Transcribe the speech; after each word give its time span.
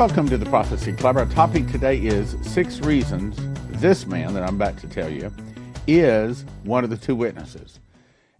Welcome 0.00 0.30
to 0.30 0.38
the 0.38 0.46
Prophecy 0.46 0.94
Club. 0.94 1.18
Our 1.18 1.26
topic 1.26 1.66
today 1.66 1.98
is 1.98 2.34
six 2.40 2.80
reasons 2.80 3.36
this 3.82 4.06
man 4.06 4.32
that 4.32 4.42
I'm 4.42 4.54
about 4.54 4.78
to 4.78 4.88
tell 4.88 5.10
you 5.10 5.30
is 5.86 6.46
one 6.64 6.84
of 6.84 6.88
the 6.88 6.96
two 6.96 7.14
witnesses. 7.14 7.80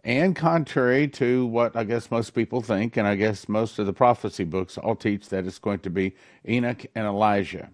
And 0.03 0.35
contrary 0.35 1.07
to 1.09 1.45
what 1.45 1.77
I 1.77 1.85
guess 1.85 2.11
most 2.11 2.31
people 2.31 2.63
think, 2.63 2.97
and 2.97 3.07
I 3.07 3.15
guess 3.15 3.47
most 3.47 3.79
of 3.79 3.85
the 3.85 3.93
prophecy 3.93 4.45
books 4.45 4.79
all 4.79 4.97
teach 4.97 5.29
that 5.29 5.45
it's 5.45 5.59
going 5.59 5.81
to 5.81 5.91
be 5.91 6.15
Enoch 6.49 6.87
and 6.95 7.07
Elijah. 7.07 7.69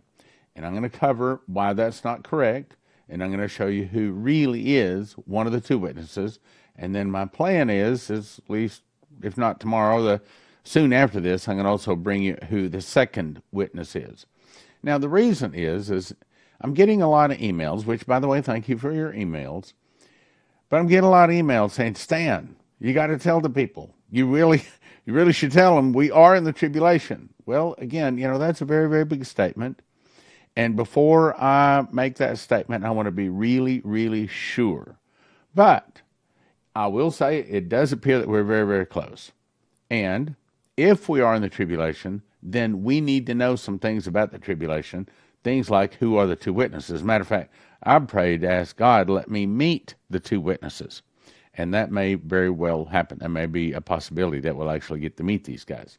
And 0.56 0.66
I'm 0.66 0.72
going 0.72 0.82
to 0.82 0.98
cover 0.98 1.42
why 1.46 1.72
that's 1.72 2.02
not 2.02 2.24
correct, 2.24 2.74
and 3.08 3.22
I'm 3.22 3.30
going 3.30 3.40
to 3.40 3.46
show 3.46 3.68
you 3.68 3.84
who 3.84 4.10
really 4.10 4.76
is 4.76 5.12
one 5.12 5.46
of 5.46 5.52
the 5.52 5.60
two 5.60 5.78
witnesses. 5.78 6.40
And 6.74 6.92
then 6.92 7.08
my 7.08 7.24
plan 7.24 7.70
is, 7.70 8.10
is 8.10 8.40
at 8.44 8.50
least 8.50 8.82
if 9.22 9.38
not 9.38 9.60
tomorrow, 9.60 10.02
the 10.02 10.20
soon 10.66 10.92
after 10.92 11.20
this, 11.20 11.48
I'm 11.48 11.56
going 11.56 11.64
to 11.64 11.70
also 11.70 11.96
bring 11.96 12.22
you 12.22 12.36
who 12.48 12.68
the 12.68 12.80
second 12.80 13.42
witness 13.52 13.96
is. 13.96 14.26
Now 14.82 14.98
the 14.98 15.08
reason 15.08 15.54
is, 15.54 15.90
is 15.90 16.14
I'm 16.60 16.74
getting 16.74 17.02
a 17.02 17.10
lot 17.10 17.30
of 17.30 17.38
emails, 17.38 17.86
which 17.86 18.06
by 18.06 18.18
the 18.18 18.28
way, 18.28 18.40
thank 18.40 18.68
you 18.68 18.78
for 18.78 18.92
your 18.92 19.12
emails 19.12 19.72
but 20.68 20.78
I'm 20.78 20.86
getting 20.88 21.04
a 21.04 21.10
lot 21.10 21.30
of 21.30 21.36
emails 21.36 21.72
saying, 21.72 21.94
Stan, 21.94 22.56
you 22.80 22.92
got 22.92 23.06
to 23.08 23.18
tell 23.18 23.40
the 23.40 23.50
people. 23.50 23.94
You 24.10 24.26
really, 24.26 24.64
you 25.06 25.12
really 25.12 25.32
should 25.32 25.52
tell 25.52 25.76
them 25.76 25.92
we 25.92 26.10
are 26.10 26.34
in 26.34 26.44
the 26.44 26.52
tribulation. 26.52 27.30
Well, 27.44 27.74
again, 27.78 28.18
you 28.18 28.26
know, 28.26 28.38
that's 28.38 28.60
a 28.60 28.64
very, 28.66 28.88
very 28.88 29.04
big 29.04 29.24
statement. 29.24 29.80
And 30.56 30.74
before 30.74 31.40
I 31.40 31.86
make 31.92 32.16
that 32.16 32.38
statement, 32.38 32.84
I 32.84 32.90
want 32.90 33.06
to 33.06 33.12
be 33.12 33.28
really, 33.28 33.80
really 33.84 34.26
sure. 34.26 34.98
But 35.54 36.02
I 36.74 36.86
will 36.88 37.10
say 37.10 37.40
it 37.40 37.68
does 37.68 37.92
appear 37.92 38.18
that 38.18 38.28
we're 38.28 38.42
very, 38.42 38.66
very 38.66 38.86
close. 38.86 39.32
And 39.90 40.34
if 40.76 41.08
we 41.08 41.20
are 41.20 41.34
in 41.34 41.42
the 41.42 41.48
tribulation, 41.48 42.22
then 42.42 42.82
we 42.82 43.00
need 43.00 43.26
to 43.26 43.34
know 43.34 43.56
some 43.56 43.78
things 43.78 44.06
about 44.06 44.30
the 44.30 44.38
tribulation. 44.38 45.08
Things 45.42 45.70
like 45.70 45.94
who 45.94 46.16
are 46.16 46.26
the 46.26 46.36
two 46.36 46.52
witnesses. 46.52 47.02
Matter 47.02 47.22
of 47.22 47.28
fact, 47.28 47.52
I 47.82 47.98
prayed 48.00 48.40
to 48.42 48.50
ask 48.50 48.76
God, 48.76 49.08
let 49.08 49.30
me 49.30 49.46
meet 49.46 49.94
the 50.10 50.20
two 50.20 50.40
witnesses. 50.40 51.02
And 51.54 51.72
that 51.72 51.90
may 51.90 52.14
very 52.14 52.50
well 52.50 52.86
happen. 52.86 53.18
There 53.18 53.28
may 53.28 53.46
be 53.46 53.72
a 53.72 53.80
possibility 53.80 54.40
that 54.40 54.56
we'll 54.56 54.70
actually 54.70 55.00
get 55.00 55.16
to 55.16 55.22
meet 55.22 55.44
these 55.44 55.64
guys. 55.64 55.98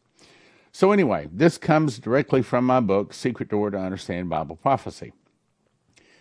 So, 0.71 0.91
anyway, 0.91 1.27
this 1.31 1.57
comes 1.57 1.97
directly 1.97 2.43
from 2.43 2.65
my 2.65 2.79
book, 2.79 3.13
Secret 3.13 3.49
Door 3.49 3.71
to 3.71 3.79
Understand 3.79 4.29
Bible 4.29 4.57
Prophecy. 4.57 5.13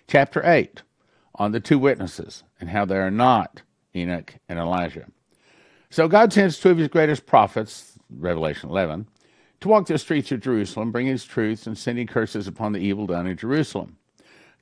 Chapter 0.09 0.41
8 0.45 0.83
on 1.35 1.53
the 1.53 1.61
two 1.61 1.79
witnesses 1.79 2.43
and 2.59 2.71
how 2.71 2.87
they 2.87 2.97
are 2.97 3.11
not 3.11 3.61
Enoch 3.95 4.37
and 4.49 4.59
Elijah. 4.59 5.07
So, 5.91 6.09
God 6.09 6.33
sends 6.33 6.59
two 6.59 6.71
of 6.71 6.79
his 6.79 6.89
greatest 6.89 7.27
prophets, 7.27 7.96
Revelation 8.11 8.71
11, 8.71 9.07
to 9.61 9.69
walk 9.69 9.87
the 9.87 9.99
streets 9.99 10.31
of 10.33 10.41
Jerusalem, 10.41 10.93
bringing 10.93 11.13
his 11.13 11.25
truths 11.25 11.67
and 11.67 11.77
sending 11.77 12.07
curses 12.07 12.47
upon 12.47 12.73
the 12.73 12.79
evil 12.79 13.07
done 13.07 13.27
in 13.27 13.37
Jerusalem. 13.37 13.97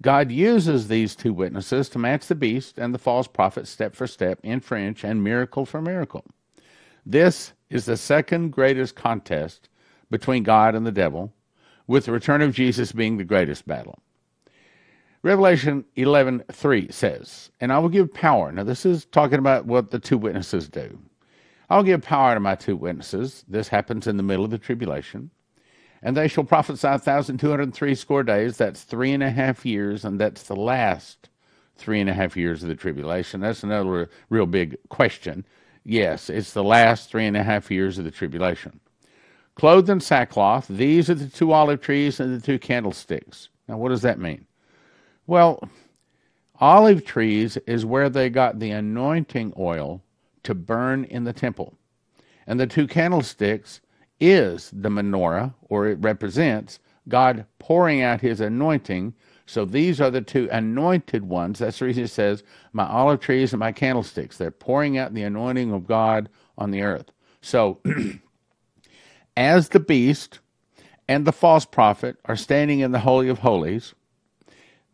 God 0.02 0.30
uses 0.30 0.88
these 0.88 1.14
two 1.14 1.32
witnesses 1.32 1.88
to 1.90 1.98
match 1.98 2.26
the 2.26 2.34
beast 2.34 2.78
and 2.78 2.92
the 2.92 2.98
false 2.98 3.26
prophet 3.26 3.66
step 3.66 3.94
for 3.94 4.06
step, 4.06 4.38
inch 4.42 5.04
and 5.04 5.22
miracle 5.22 5.64
for 5.64 5.80
miracle. 5.80 6.24
This 7.06 7.52
is 7.70 7.84
the 7.84 7.96
second 7.96 8.50
greatest 8.50 8.94
contest 8.94 9.68
between 10.10 10.42
God 10.42 10.74
and 10.74 10.86
the 10.86 10.92
devil, 10.92 11.32
with 11.86 12.06
the 12.06 12.12
return 12.12 12.42
of 12.42 12.54
Jesus 12.54 12.92
being 12.92 13.16
the 13.16 13.24
greatest 13.24 13.66
battle. 13.66 13.98
Revelation 15.22 15.84
11:3 15.96 16.90
says, 16.90 17.50
"And 17.60 17.72
I 17.72 17.78
will 17.78 17.88
give 17.88 18.12
power." 18.12 18.52
Now 18.52 18.64
this 18.64 18.84
is 18.84 19.06
talking 19.06 19.38
about 19.38 19.64
what 19.64 19.90
the 19.90 19.98
two 19.98 20.18
witnesses 20.18 20.68
do. 20.68 20.98
I'll 21.70 21.82
give 21.82 22.02
power 22.02 22.34
to 22.34 22.40
my 22.40 22.54
two 22.54 22.76
witnesses. 22.76 23.44
This 23.48 23.68
happens 23.68 24.06
in 24.06 24.16
the 24.16 24.22
middle 24.22 24.44
of 24.44 24.50
the 24.50 24.58
tribulation. 24.58 25.30
And 26.02 26.16
they 26.16 26.28
shall 26.28 26.44
prophesy 26.44 26.86
1,203 26.86 27.94
score 27.94 28.22
days. 28.22 28.58
That's 28.58 28.82
three 28.82 29.12
and 29.12 29.22
a 29.22 29.30
half 29.30 29.64
years, 29.64 30.04
and 30.04 30.20
that's 30.20 30.42
the 30.42 30.56
last 30.56 31.30
three 31.76 32.00
and 32.00 32.10
a 32.10 32.14
half 32.14 32.36
years 32.36 32.62
of 32.62 32.68
the 32.68 32.74
tribulation. 32.74 33.40
That's 33.40 33.62
another 33.62 34.10
real 34.28 34.46
big 34.46 34.76
question. 34.90 35.46
Yes, 35.82 36.28
it's 36.28 36.52
the 36.52 36.62
last 36.62 37.10
three 37.10 37.26
and 37.26 37.36
a 37.36 37.42
half 37.42 37.70
years 37.70 37.98
of 37.98 38.04
the 38.04 38.10
tribulation. 38.10 38.80
Clothed 39.54 39.88
in 39.88 40.00
sackcloth, 40.00 40.66
these 40.68 41.08
are 41.08 41.14
the 41.14 41.28
two 41.28 41.52
olive 41.52 41.80
trees 41.80 42.20
and 42.20 42.36
the 42.36 42.44
two 42.44 42.58
candlesticks. 42.58 43.48
Now, 43.68 43.78
what 43.78 43.90
does 43.90 44.02
that 44.02 44.18
mean? 44.18 44.46
Well, 45.26 45.68
olive 46.60 47.04
trees 47.04 47.56
is 47.66 47.86
where 47.86 48.10
they 48.10 48.28
got 48.28 48.58
the 48.58 48.72
anointing 48.72 49.54
oil 49.58 50.02
to 50.44 50.54
burn 50.54 51.04
in 51.04 51.24
the 51.24 51.32
temple. 51.32 51.74
And 52.46 52.60
the 52.60 52.66
two 52.66 52.86
candlesticks 52.86 53.80
is 54.20 54.70
the 54.72 54.88
menorah, 54.88 55.54
or 55.62 55.86
it 55.86 55.98
represents 56.00 56.78
God 57.08 57.46
pouring 57.58 58.02
out 58.02 58.20
his 58.20 58.40
anointing. 58.40 59.14
So 59.46 59.64
these 59.64 60.00
are 60.00 60.10
the 60.10 60.20
two 60.20 60.48
anointed 60.50 61.24
ones. 61.24 61.58
That's 61.58 61.78
the 61.78 61.86
reason 61.86 62.04
it 62.04 62.08
says, 62.08 62.42
My 62.72 62.86
olive 62.86 63.20
trees 63.20 63.52
and 63.52 63.60
my 63.60 63.72
candlesticks. 63.72 64.38
They're 64.38 64.50
pouring 64.50 64.96
out 64.96 65.14
the 65.14 65.22
anointing 65.22 65.72
of 65.72 65.86
God 65.86 66.28
on 66.56 66.70
the 66.70 66.82
earth. 66.82 67.10
So, 67.40 67.80
as 69.36 69.70
the 69.70 69.80
beast 69.80 70.38
and 71.08 71.26
the 71.26 71.32
false 71.32 71.66
prophet 71.66 72.16
are 72.24 72.36
standing 72.36 72.80
in 72.80 72.92
the 72.92 73.00
Holy 73.00 73.28
of 73.28 73.40
Holies, 73.40 73.94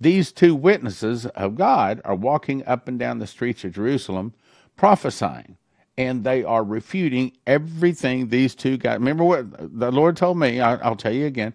these 0.01 0.33
two 0.33 0.55
witnesses 0.55 1.27
of 1.27 1.57
God 1.57 2.01
are 2.05 2.15
walking 2.15 2.67
up 2.67 2.89
and 2.89 2.99
down 2.99 3.19
the 3.19 3.27
streets 3.27 3.65
of 3.65 3.73
Jerusalem 3.73 4.33
prophesying 4.77 5.57
and 5.99 6.25
they 6.25 6.45
are 6.45 6.65
refuting 6.65 7.33
everything 7.47 8.29
these 8.29 8.55
two 8.55 8.77
guys. 8.77 8.99
Remember 8.99 9.25
what 9.25 9.79
the 9.79 9.93
Lord 9.93 10.17
told 10.17 10.39
me? 10.39 10.61
I, 10.61 10.89
will 10.89 10.97
tell 10.97 11.13
you 11.13 11.27
again. 11.27 11.53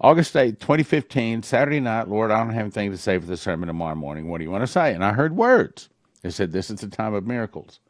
August 0.00 0.36
8, 0.36 0.58
2015, 0.60 1.42
Saturday 1.42 1.80
night, 1.80 2.08
Lord, 2.08 2.30
I 2.30 2.38
don't 2.38 2.52
have 2.54 2.62
anything 2.64 2.90
to 2.90 2.98
say 2.98 3.18
for 3.18 3.26
the 3.26 3.36
sermon 3.36 3.66
tomorrow 3.66 3.94
morning. 3.94 4.28
What 4.28 4.38
do 4.38 4.44
you 4.44 4.50
want 4.50 4.62
to 4.62 4.66
say? 4.66 4.94
And 4.94 5.04
I 5.04 5.12
heard 5.12 5.36
words. 5.36 5.88
It 6.22 6.32
said, 6.32 6.52
This 6.52 6.70
is 6.70 6.80
the 6.80 6.88
time 6.88 7.14
of 7.14 7.26
miracles. 7.26 7.80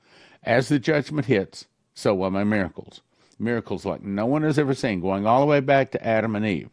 As 0.43 0.69
the 0.69 0.79
judgment 0.79 1.27
hits, 1.27 1.67
so 1.95 2.15
will 2.15 2.31
my 2.31 2.45
miracles. 2.45 3.01
Miracles 3.39 3.85
like 3.85 4.03
no 4.03 4.27
one 4.27 4.43
has 4.43 4.59
ever 4.59 4.75
seen, 4.75 5.01
going 5.01 5.27
all 5.27 5.41
the 5.41 5.47
way 5.47 5.61
back 5.61 5.91
to 5.93 6.07
Adam 6.07 6.37
and 6.37 6.45
Eve. 6.45 6.71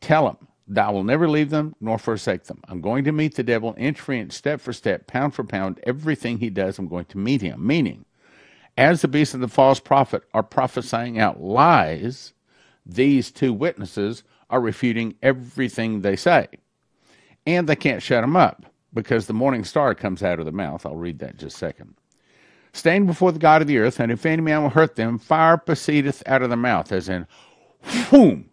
Tell 0.00 0.24
them, 0.26 0.48
I 0.76 0.90
will 0.90 1.04
never 1.04 1.28
leave 1.28 1.50
them 1.50 1.74
nor 1.80 1.98
forsake 1.98 2.44
them. 2.44 2.60
I'm 2.68 2.80
going 2.80 3.04
to 3.04 3.12
meet 3.12 3.34
the 3.34 3.42
devil 3.42 3.74
inch 3.76 4.00
for 4.00 4.12
inch, 4.12 4.32
step 4.32 4.60
for 4.60 4.72
step, 4.72 5.06
pound 5.06 5.34
for 5.34 5.44
pound. 5.44 5.80
Everything 5.84 6.38
he 6.38 6.50
does, 6.50 6.78
I'm 6.78 6.88
going 6.88 7.06
to 7.06 7.18
meet 7.18 7.42
him. 7.42 7.66
Meaning, 7.66 8.04
as 8.76 9.02
the 9.02 9.08
beast 9.08 9.34
and 9.34 9.42
the 9.42 9.48
false 9.48 9.80
prophet 9.80 10.22
are 10.32 10.42
prophesying 10.42 11.18
out 11.18 11.42
lies, 11.42 12.32
these 12.86 13.30
two 13.30 13.52
witnesses 13.52 14.22
are 14.50 14.60
refuting 14.60 15.14
everything 15.22 16.00
they 16.00 16.16
say. 16.16 16.48
And 17.46 17.68
they 17.68 17.76
can't 17.76 18.02
shut 18.02 18.22
them 18.22 18.36
up 18.36 18.66
because 18.94 19.26
the 19.26 19.32
morning 19.34 19.64
star 19.64 19.94
comes 19.94 20.22
out 20.22 20.38
of 20.38 20.46
the 20.46 20.52
mouth. 20.52 20.86
I'll 20.86 20.96
read 20.96 21.18
that 21.20 21.38
just 21.38 21.56
a 21.56 21.58
second. 21.58 21.94
Stand 22.72 23.06
before 23.06 23.32
the 23.32 23.38
God 23.38 23.60
of 23.60 23.68
the 23.68 23.78
earth, 23.78 24.00
and 24.00 24.10
if 24.10 24.24
any 24.24 24.40
man 24.40 24.62
will 24.62 24.70
hurt 24.70 24.96
them, 24.96 25.18
fire 25.18 25.58
proceedeth 25.58 26.22
out 26.26 26.42
of 26.42 26.48
the 26.48 26.56
mouth, 26.56 26.90
as 26.90 27.08
in, 27.08 27.26
boom. 28.10 28.48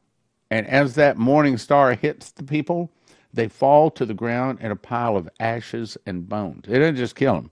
And 0.51 0.67
as 0.67 0.95
that 0.95 1.17
morning 1.17 1.57
star 1.57 1.93
hits 1.93 2.31
the 2.31 2.43
people, 2.43 2.91
they 3.33 3.47
fall 3.47 3.91
to 3.91 4.05
the 4.05 4.13
ground 4.13 4.59
in 4.61 4.71
a 4.71 4.75
pile 4.75 5.15
of 5.15 5.29
ashes 5.39 5.97
and 6.05 6.27
bones. 6.27 6.65
It 6.67 6.79
doesn't 6.79 6.95
just 6.95 7.15
kill 7.15 7.35
them, 7.35 7.51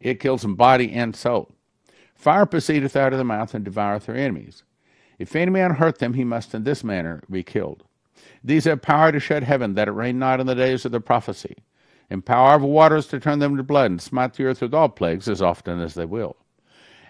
it 0.00 0.20
kills 0.20 0.42
them 0.42 0.54
body 0.54 0.92
and 0.92 1.14
soul. 1.14 1.50
Fire 2.14 2.46
proceedeth 2.46 2.96
out 2.96 3.12
of 3.12 3.18
the 3.18 3.24
mouth 3.24 3.54
and 3.54 3.64
devoureth 3.64 4.06
their 4.06 4.16
enemies. 4.16 4.62
If 5.18 5.36
any 5.36 5.50
man 5.50 5.72
hurt 5.72 5.98
them, 5.98 6.14
he 6.14 6.24
must 6.24 6.54
in 6.54 6.64
this 6.64 6.82
manner 6.82 7.22
be 7.30 7.42
killed. 7.42 7.84
These 8.42 8.64
have 8.64 8.82
power 8.82 9.12
to 9.12 9.20
shut 9.20 9.42
heaven, 9.42 9.74
that 9.74 9.88
it 9.88 9.92
rain 9.92 10.18
not 10.18 10.40
in 10.40 10.46
the 10.46 10.54
days 10.54 10.84
of 10.84 10.90
their 10.92 11.00
prophecy, 11.00 11.56
and 12.08 12.24
power 12.24 12.54
of 12.54 12.62
waters 12.62 13.06
to 13.08 13.20
turn 13.20 13.38
them 13.38 13.56
to 13.56 13.62
blood, 13.62 13.90
and 13.90 14.00
smite 14.00 14.34
the 14.34 14.44
earth 14.44 14.62
with 14.62 14.74
all 14.74 14.88
plagues 14.88 15.28
as 15.28 15.42
often 15.42 15.80
as 15.80 15.94
they 15.94 16.04
will. 16.04 16.36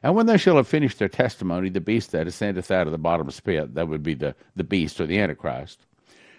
And 0.05 0.15
when 0.15 0.27
they 0.27 0.37
shall 0.37 0.56
have 0.56 0.69
finished 0.69 0.99
their 0.99 1.09
testimony, 1.09 1.71
the 1.71 1.81
beast 1.81 2.12
that 2.12 2.27
ascendeth 2.27 2.71
out 2.71 2.87
of 2.87 2.93
the 2.93 2.99
bottomless 2.99 3.41
pit, 3.41 3.75
that 3.75 3.89
would 3.89 4.03
be 4.03 4.12
the, 4.12 4.37
the 4.55 4.62
beast 4.62 5.01
or 5.01 5.06
the 5.06 5.19
Antichrist, 5.19 5.87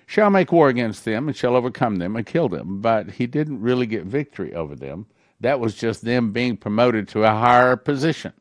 shall 0.06 0.30
make 0.30 0.52
war 0.52 0.70
against 0.70 1.04
them 1.04 1.28
and 1.28 1.36
shall 1.36 1.56
overcome 1.56 1.96
them 1.96 2.16
and 2.16 2.28
kill 2.28 2.48
them. 2.48 2.80
But 2.80 3.10
he 3.10 3.26
didn't 3.26 3.62
really 3.62 3.88
get 3.88 4.04
victory 4.04 4.54
over 4.54 4.76
them. 4.76 5.08
That 5.40 5.60
was 5.60 5.74
just 5.74 6.04
them 6.04 6.32
being 6.32 6.58
promoted 6.58 7.08
to 7.08 7.24
a 7.24 7.30
higher 7.32 7.76
position. 7.76 8.34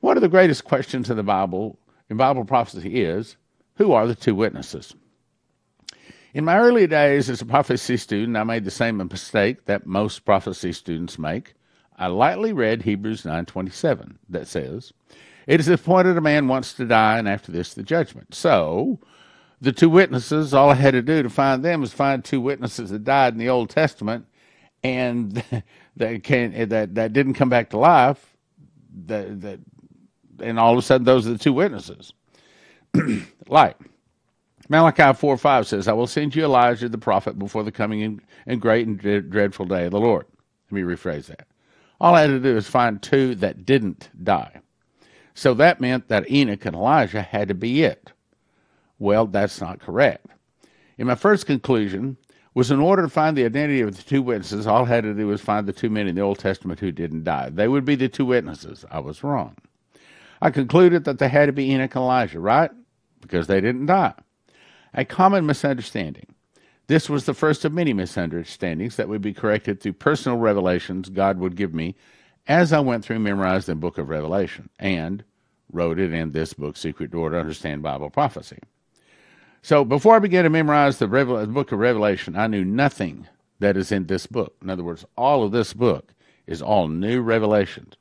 One 0.00 0.18
of 0.18 0.20
the 0.20 0.28
greatest 0.28 0.62
questions 0.66 1.08
in 1.08 1.16
the 1.16 1.22
Bible, 1.22 1.78
in 2.10 2.18
Bible 2.18 2.44
prophecy, 2.44 3.02
is 3.02 3.36
who 3.76 3.92
are 3.92 4.06
the 4.06 4.14
two 4.14 4.34
witnesses? 4.34 4.94
In 6.34 6.44
my 6.44 6.58
early 6.58 6.86
days 6.86 7.30
as 7.30 7.40
a 7.40 7.46
prophecy 7.46 7.96
student, 7.96 8.36
I 8.36 8.44
made 8.44 8.66
the 8.66 8.70
same 8.70 8.98
mistake 8.98 9.64
that 9.64 9.86
most 9.86 10.26
prophecy 10.26 10.74
students 10.74 11.18
make. 11.18 11.54
I 11.98 12.06
lightly 12.06 12.52
read 12.52 12.82
Hebrews 12.82 13.24
9:27 13.24 14.18
that 14.28 14.46
says, 14.46 14.92
"It 15.46 15.60
is 15.60 15.68
appointed 15.68 16.16
a 16.16 16.20
man 16.20 16.48
wants 16.48 16.72
to 16.74 16.86
die, 16.86 17.18
and 17.18 17.28
after 17.28 17.50
this 17.50 17.74
the 17.74 17.82
judgment." 17.82 18.34
So, 18.34 19.00
the 19.60 19.72
two 19.72 19.90
witnesses, 19.90 20.54
all 20.54 20.70
I 20.70 20.74
had 20.74 20.92
to 20.92 21.02
do 21.02 21.22
to 21.22 21.30
find 21.30 21.64
them 21.64 21.80
was 21.80 21.92
find 21.92 22.24
two 22.24 22.40
witnesses 22.40 22.90
that 22.90 23.04
died 23.04 23.32
in 23.32 23.38
the 23.38 23.48
Old 23.48 23.70
Testament, 23.70 24.26
and 24.84 25.42
that 25.96 26.22
can 26.22 26.68
that 26.68 26.94
that 26.94 27.12
didn't 27.12 27.34
come 27.34 27.48
back 27.48 27.70
to 27.70 27.78
life. 27.78 28.36
That 29.06 29.40
that 29.40 29.60
and 30.40 30.58
all 30.58 30.72
of 30.72 30.78
a 30.78 30.82
sudden 30.82 31.04
those 31.04 31.26
are 31.26 31.32
the 31.32 31.38
two 31.38 31.52
witnesses. 31.52 32.12
like 33.48 33.76
Malachi 34.68 35.12
4 35.12 35.36
5 35.36 35.66
says, 35.66 35.88
I 35.88 35.92
will 35.92 36.06
send 36.06 36.34
you 36.34 36.44
Elijah 36.44 36.88
the 36.88 36.98
prophet 36.98 37.38
before 37.38 37.62
the 37.62 37.72
coming 37.72 38.20
and 38.46 38.60
great 38.60 38.86
and 38.86 38.98
dreadful 38.98 39.66
day 39.66 39.86
of 39.86 39.92
the 39.92 40.00
Lord. 40.00 40.26
Let 40.70 40.72
me 40.72 40.82
rephrase 40.82 41.26
that. 41.26 41.46
All 42.00 42.14
I 42.14 42.22
had 42.22 42.28
to 42.28 42.40
do 42.40 42.56
is 42.56 42.66
find 42.66 43.02
two 43.02 43.34
that 43.36 43.66
didn't 43.66 44.08
die. 44.22 44.60
So 45.34 45.54
that 45.54 45.80
meant 45.80 46.08
that 46.08 46.30
Enoch 46.30 46.64
and 46.64 46.76
Elijah 46.76 47.22
had 47.22 47.48
to 47.48 47.54
be 47.54 47.82
it. 47.82 48.12
Well, 48.98 49.26
that's 49.26 49.60
not 49.60 49.80
correct. 49.80 50.26
In 50.96 51.06
my 51.06 51.14
first 51.14 51.46
conclusion 51.46 52.16
was 52.54 52.70
in 52.70 52.80
order 52.80 53.02
to 53.02 53.08
find 53.08 53.36
the 53.36 53.44
identity 53.44 53.80
of 53.80 53.96
the 53.96 54.02
two 54.02 54.20
witnesses, 54.20 54.66
all 54.66 54.84
I 54.84 54.88
had 54.88 55.04
to 55.04 55.14
do 55.14 55.28
was 55.28 55.40
find 55.40 55.66
the 55.66 55.72
two 55.72 55.90
men 55.90 56.08
in 56.08 56.16
the 56.16 56.22
Old 56.22 56.40
Testament 56.40 56.80
who 56.80 56.90
didn't 56.90 57.24
die. 57.24 57.50
They 57.50 57.68
would 57.68 57.84
be 57.84 57.94
the 57.94 58.08
two 58.08 58.24
witnesses. 58.24 58.84
I 58.90 58.98
was 58.98 59.22
wrong. 59.22 59.56
I 60.42 60.50
concluded 60.50 61.04
that 61.04 61.18
they 61.18 61.28
had 61.28 61.46
to 61.46 61.52
be 61.52 61.70
Enoch 61.70 61.94
and 61.94 62.02
Elijah, 62.02 62.40
right? 62.40 62.70
Because 63.20 63.46
they 63.46 63.60
didn't 63.60 63.86
die. 63.86 64.14
A 64.94 65.04
common 65.04 65.46
misunderstanding. 65.46 66.26
This 66.88 67.10
was 67.10 67.26
the 67.26 67.34
first 67.34 67.66
of 67.66 67.72
many 67.72 67.92
misunderstandings 67.92 68.96
that 68.96 69.08
would 69.08 69.20
be 69.20 69.34
corrected 69.34 69.80
through 69.80 69.92
personal 69.92 70.38
revelations 70.38 71.10
God 71.10 71.38
would 71.38 71.54
give 71.54 71.74
me 71.74 71.94
as 72.46 72.72
I 72.72 72.80
went 72.80 73.04
through 73.04 73.18
memorized 73.18 73.66
the 73.68 73.74
book 73.74 73.98
of 73.98 74.08
Revelation 74.08 74.70
and 74.78 75.22
wrote 75.70 75.98
it 75.98 76.14
in 76.14 76.32
this 76.32 76.54
book, 76.54 76.78
Secret 76.78 77.10
Door 77.10 77.30
to 77.30 77.40
Understand 77.40 77.82
Bible 77.82 78.08
Prophecy. 78.08 78.58
So 79.60 79.84
before 79.84 80.16
I 80.16 80.18
began 80.18 80.44
to 80.44 80.50
memorize 80.50 80.98
the, 80.98 81.08
Revel- 81.08 81.38
the 81.38 81.46
book 81.46 81.72
of 81.72 81.78
Revelation, 81.78 82.36
I 82.36 82.46
knew 82.46 82.64
nothing 82.64 83.28
that 83.58 83.76
is 83.76 83.92
in 83.92 84.06
this 84.06 84.26
book. 84.26 84.56
In 84.62 84.70
other 84.70 84.82
words, 84.84 85.04
all 85.14 85.44
of 85.44 85.52
this 85.52 85.74
book 85.74 86.14
is 86.46 86.62
all 86.62 86.88
new 86.88 87.20
revelations. 87.20 87.96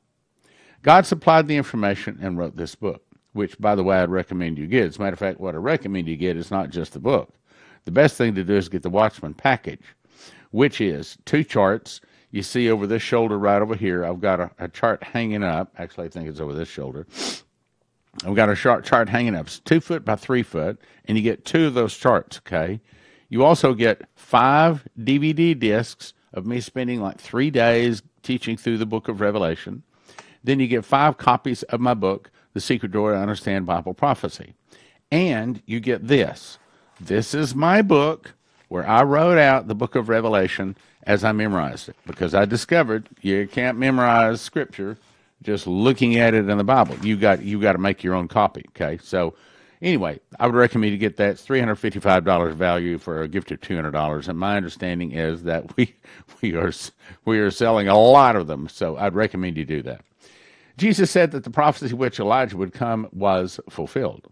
God 0.82 1.06
supplied 1.06 1.48
the 1.48 1.58
information 1.58 2.20
and 2.22 2.38
wrote 2.38 2.56
this 2.56 2.76
book, 2.76 3.04
which, 3.34 3.60
by 3.60 3.76
the 3.76 3.84
way, 3.84 3.98
I'd 3.98 4.10
recommend 4.10 4.58
you 4.58 4.68
get. 4.68 4.86
As 4.86 4.96
a 4.96 5.02
matter 5.02 5.14
of 5.14 5.20
fact, 5.20 5.42
what 5.42 5.56
I 5.56 5.58
recommend 5.58 6.08
you 6.08 6.16
get 6.16 6.38
is 6.38 6.52
not 6.52 6.70
just 6.70 6.94
the 6.94 7.00
book. 7.00 7.34
The 7.88 7.92
best 7.92 8.18
thing 8.18 8.36
to 8.36 8.44
do 8.44 8.54
is 8.54 8.68
get 8.68 8.84
the 8.84 8.90
Watchman 8.90 9.34
package, 9.34 9.96
which 10.52 10.82
is 10.82 11.18
two 11.24 11.46
charts. 11.46 12.02
You 12.32 12.44
see 12.44 12.70
over 12.70 12.86
this 12.86 13.02
shoulder 13.02 13.40
right 13.40 13.62
over 13.62 13.76
here, 13.76 14.04
I've 14.04 14.20
got 14.20 14.42
a, 14.42 14.52
a 14.60 14.68
chart 14.68 15.02
hanging 15.02 15.42
up. 15.42 15.74
Actually, 15.78 16.08
I 16.08 16.10
think 16.10 16.28
it's 16.28 16.42
over 16.42 16.52
this 16.52 16.68
shoulder. 16.68 17.08
I've 18.26 18.36
got 18.36 18.50
a 18.50 18.58
chart, 18.58 18.84
chart 18.84 19.08
hanging 19.08 19.36
up. 19.36 19.46
It's 19.46 19.60
two 19.60 19.80
foot 19.80 20.04
by 20.04 20.18
three 20.18 20.44
foot, 20.44 20.82
and 21.06 21.18
you 21.18 21.24
get 21.24 21.46
two 21.46 21.68
of 21.68 21.76
those 21.76 21.96
charts, 21.96 22.40
okay? 22.40 22.82
You 23.30 23.46
also 23.46 23.74
get 23.74 24.02
five 24.16 24.86
DVD 25.00 25.58
discs 25.58 26.14
of 26.34 26.46
me 26.46 26.60
spending 26.60 27.00
like 27.00 27.22
three 27.22 27.52
days 27.52 28.04
teaching 28.22 28.58
through 28.58 28.80
the 28.80 28.86
book 28.86 29.08
of 29.08 29.22
Revelation. 29.22 29.84
Then 30.44 30.60
you 30.60 30.68
get 30.68 30.84
five 30.84 31.18
copies 31.18 31.64
of 31.64 31.80
my 31.80 31.94
book, 31.94 32.32
The 32.54 32.60
Secret 32.60 32.92
Door 32.92 33.14
to 33.14 33.20
Understand 33.20 33.66
Bible 33.66 33.94
Prophecy. 33.94 34.56
And 35.10 35.62
you 35.66 35.80
get 35.80 36.06
this. 36.06 36.60
This 37.00 37.36
is 37.36 37.54
my 37.54 37.84
book 37.84 38.34
where 38.70 38.88
I 38.88 39.04
wrote 39.04 39.38
out 39.38 39.68
the 39.68 39.76
book 39.76 39.96
of 39.96 40.10
Revelation 40.10 40.76
as 41.04 41.24
I 41.24 41.32
memorized 41.32 41.90
it 41.90 41.96
because 42.06 42.34
I 42.34 42.46
discovered 42.46 43.08
you 43.22 43.48
can't 43.48 43.78
memorize 43.78 44.42
scripture 44.42 44.98
just 45.44 45.68
looking 45.68 46.18
at 46.18 46.34
it 46.34 46.50
in 46.50 46.58
the 46.58 46.64
Bible. 46.64 46.98
You 47.06 47.16
got 47.16 47.44
you 47.44 47.62
got 47.62 47.74
to 47.74 47.78
make 47.78 48.04
your 48.04 48.16
own 48.16 48.28
copy. 48.28 48.66
Okay, 48.70 48.98
so 49.04 49.36
anyway, 49.80 50.20
I 50.40 50.48
would 50.48 50.56
recommend 50.56 50.92
you 50.92 50.98
get 50.98 51.18
that. 51.18 51.32
It's 51.32 51.44
three 51.44 51.60
hundred 51.60 51.76
fifty 51.76 52.00
five 52.00 52.26
dollars 52.26 52.56
value 52.56 52.98
for 52.98 53.22
a 53.22 53.28
gift 53.28 53.52
of 53.52 53.62
two 53.62 53.76
hundred 53.76 53.92
dollars. 53.92 54.28
And 54.28 54.40
my 54.40 54.58
understanding 54.58 55.12
is 55.12 55.44
that 55.44 55.78
we 55.78 55.96
we 56.42 56.56
are 56.56 56.74
we 57.26 57.40
are 57.40 57.52
selling 57.52 57.88
a 57.88 57.98
lot 57.98 58.36
of 58.36 58.48
them. 58.48 58.68
So 58.70 58.98
I'd 58.98 59.14
recommend 59.14 59.56
you 59.56 59.66
do 59.66 59.84
that. 59.84 60.02
Jesus 60.78 61.12
said 61.12 61.32
that 61.32 61.44
the 61.44 61.52
prophecy 61.52 61.94
which 61.94 62.20
Elijah 62.20 62.58
would 62.58 62.74
come 62.74 63.08
was 63.12 63.60
fulfilled. 63.70 64.28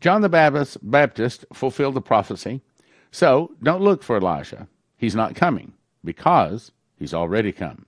John 0.00 0.22
the 0.22 0.28
Baptist, 0.28 0.78
Baptist 0.82 1.44
fulfilled 1.52 1.94
the 1.94 2.00
prophecy. 2.00 2.62
So 3.10 3.52
don't 3.62 3.82
look 3.82 4.02
for 4.02 4.16
Elijah. 4.16 4.68
He's 4.96 5.14
not 5.14 5.34
coming 5.34 5.74
because 6.04 6.72
he's 6.96 7.14
already 7.14 7.52
come. 7.52 7.86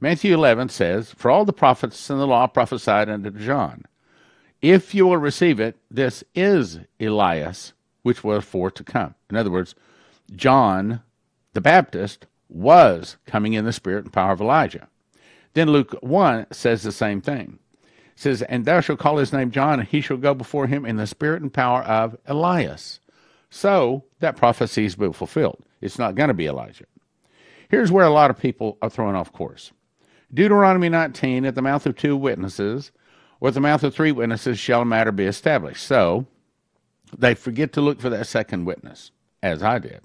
Matthew 0.00 0.34
11 0.34 0.70
says, 0.70 1.12
For 1.12 1.30
all 1.30 1.44
the 1.44 1.52
prophets 1.52 2.08
and 2.10 2.20
the 2.20 2.26
law 2.26 2.46
prophesied 2.46 3.08
unto 3.08 3.30
John. 3.30 3.84
If 4.62 4.94
you 4.94 5.06
will 5.06 5.18
receive 5.18 5.60
it, 5.60 5.76
this 5.90 6.22
is 6.34 6.80
Elias, 6.98 7.72
which 8.02 8.22
was 8.22 8.44
for 8.44 8.70
to 8.70 8.84
come. 8.84 9.14
In 9.30 9.36
other 9.36 9.50
words, 9.50 9.74
John 10.34 11.00
the 11.52 11.60
Baptist 11.60 12.26
was 12.48 13.16
coming 13.26 13.54
in 13.54 13.64
the 13.64 13.72
spirit 13.72 14.04
and 14.04 14.12
power 14.12 14.32
of 14.32 14.40
Elijah. 14.40 14.88
Then 15.54 15.70
Luke 15.70 15.96
1 16.00 16.46
says 16.52 16.82
the 16.82 16.92
same 16.92 17.20
thing. 17.20 17.58
Says, 18.20 18.42
And 18.42 18.66
thou 18.66 18.80
shalt 18.80 18.98
call 18.98 19.16
his 19.16 19.32
name 19.32 19.50
John, 19.50 19.80
and 19.80 19.88
he 19.88 20.02
shall 20.02 20.18
go 20.18 20.34
before 20.34 20.66
him 20.66 20.84
in 20.84 20.96
the 20.96 21.06
spirit 21.06 21.40
and 21.40 21.50
power 21.50 21.80
of 21.80 22.18
Elias. 22.26 23.00
So 23.48 24.04
that 24.18 24.36
prophecy 24.36 24.84
is 24.84 24.94
been 24.94 25.14
fulfilled. 25.14 25.64
It's 25.80 25.98
not 25.98 26.16
going 26.16 26.28
to 26.28 26.34
be 26.34 26.44
Elijah. 26.44 26.84
Here's 27.70 27.90
where 27.90 28.04
a 28.04 28.10
lot 28.10 28.28
of 28.28 28.38
people 28.38 28.76
are 28.82 28.90
thrown 28.90 29.14
off 29.14 29.32
course. 29.32 29.72
Deuteronomy 30.34 30.90
19, 30.90 31.46
at 31.46 31.54
the 31.54 31.62
mouth 31.62 31.86
of 31.86 31.96
two 31.96 32.14
witnesses, 32.14 32.92
or 33.40 33.48
at 33.48 33.54
the 33.54 33.60
mouth 33.60 33.82
of 33.82 33.94
three 33.94 34.12
witnesses, 34.12 34.58
shall 34.58 34.82
a 34.82 34.84
matter 34.84 35.12
be 35.12 35.24
established. 35.24 35.82
So 35.82 36.26
they 37.16 37.34
forget 37.34 37.72
to 37.72 37.80
look 37.80 38.02
for 38.02 38.10
that 38.10 38.26
second 38.26 38.66
witness, 38.66 39.12
as 39.42 39.62
I 39.62 39.78
did. 39.78 40.02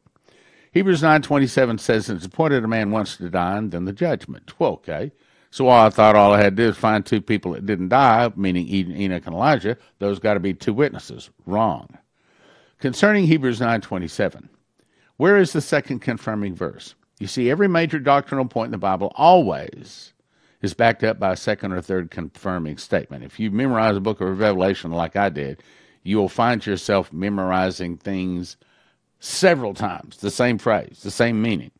Hebrews 0.71 1.01
9.27 1.01 1.81
says, 1.81 2.09
It's 2.09 2.25
appointed 2.25 2.63
a 2.63 2.67
man 2.69 2.91
once 2.91 3.17
to 3.17 3.29
die, 3.29 3.57
and 3.57 3.71
then 3.71 3.83
the 3.83 3.91
judgment. 3.91 4.57
Well, 4.57 4.71
okay. 4.73 5.11
So 5.55 5.69
I 5.69 5.89
thought 5.89 6.17
all 6.17 6.33
I 6.33 6.41
had 6.41 6.57
to 6.57 6.63
do 6.63 6.69
is 6.69 6.75
find 6.75 7.05
two 7.05 7.21
people 7.21 7.53
that 7.53 7.65
didn't 7.65 7.87
die, 7.87 8.29
meaning 8.35 8.67
Enoch 8.67 9.25
and 9.25 9.33
Elijah. 9.33 9.77
Those 9.99 10.19
got 10.19 10.33
to 10.33 10.41
be 10.41 10.53
two 10.53 10.73
witnesses. 10.73 11.29
Wrong. 11.45 11.97
Concerning 12.79 13.25
Hebrews 13.25 13.61
9.27, 13.61 14.49
where 15.15 15.37
is 15.37 15.53
the 15.53 15.61
second 15.61 15.99
confirming 15.99 16.55
verse? 16.55 16.93
You 17.19 17.27
see, 17.27 17.49
every 17.49 17.69
major 17.69 17.99
doctrinal 17.99 18.43
point 18.43 18.67
in 18.67 18.71
the 18.73 18.77
Bible 18.79 19.13
always 19.15 20.11
is 20.61 20.73
backed 20.73 21.05
up 21.05 21.19
by 21.19 21.31
a 21.31 21.37
second 21.37 21.71
or 21.71 21.81
third 21.81 22.11
confirming 22.11 22.77
statement. 22.77 23.23
If 23.23 23.39
you 23.39 23.49
memorize 23.49 23.93
the 23.93 24.01
book 24.01 24.19
of 24.19 24.37
Revelation 24.37 24.91
like 24.91 25.15
I 25.15 25.29
did, 25.29 25.63
you 26.03 26.17
will 26.17 26.27
find 26.27 26.65
yourself 26.65 27.13
memorizing 27.13 27.95
things 27.95 28.57
several 29.21 29.73
times, 29.73 30.17
the 30.17 30.31
same 30.31 30.57
phrase, 30.57 30.99
the 31.01 31.11
same 31.11 31.41
meaning. 31.41 31.71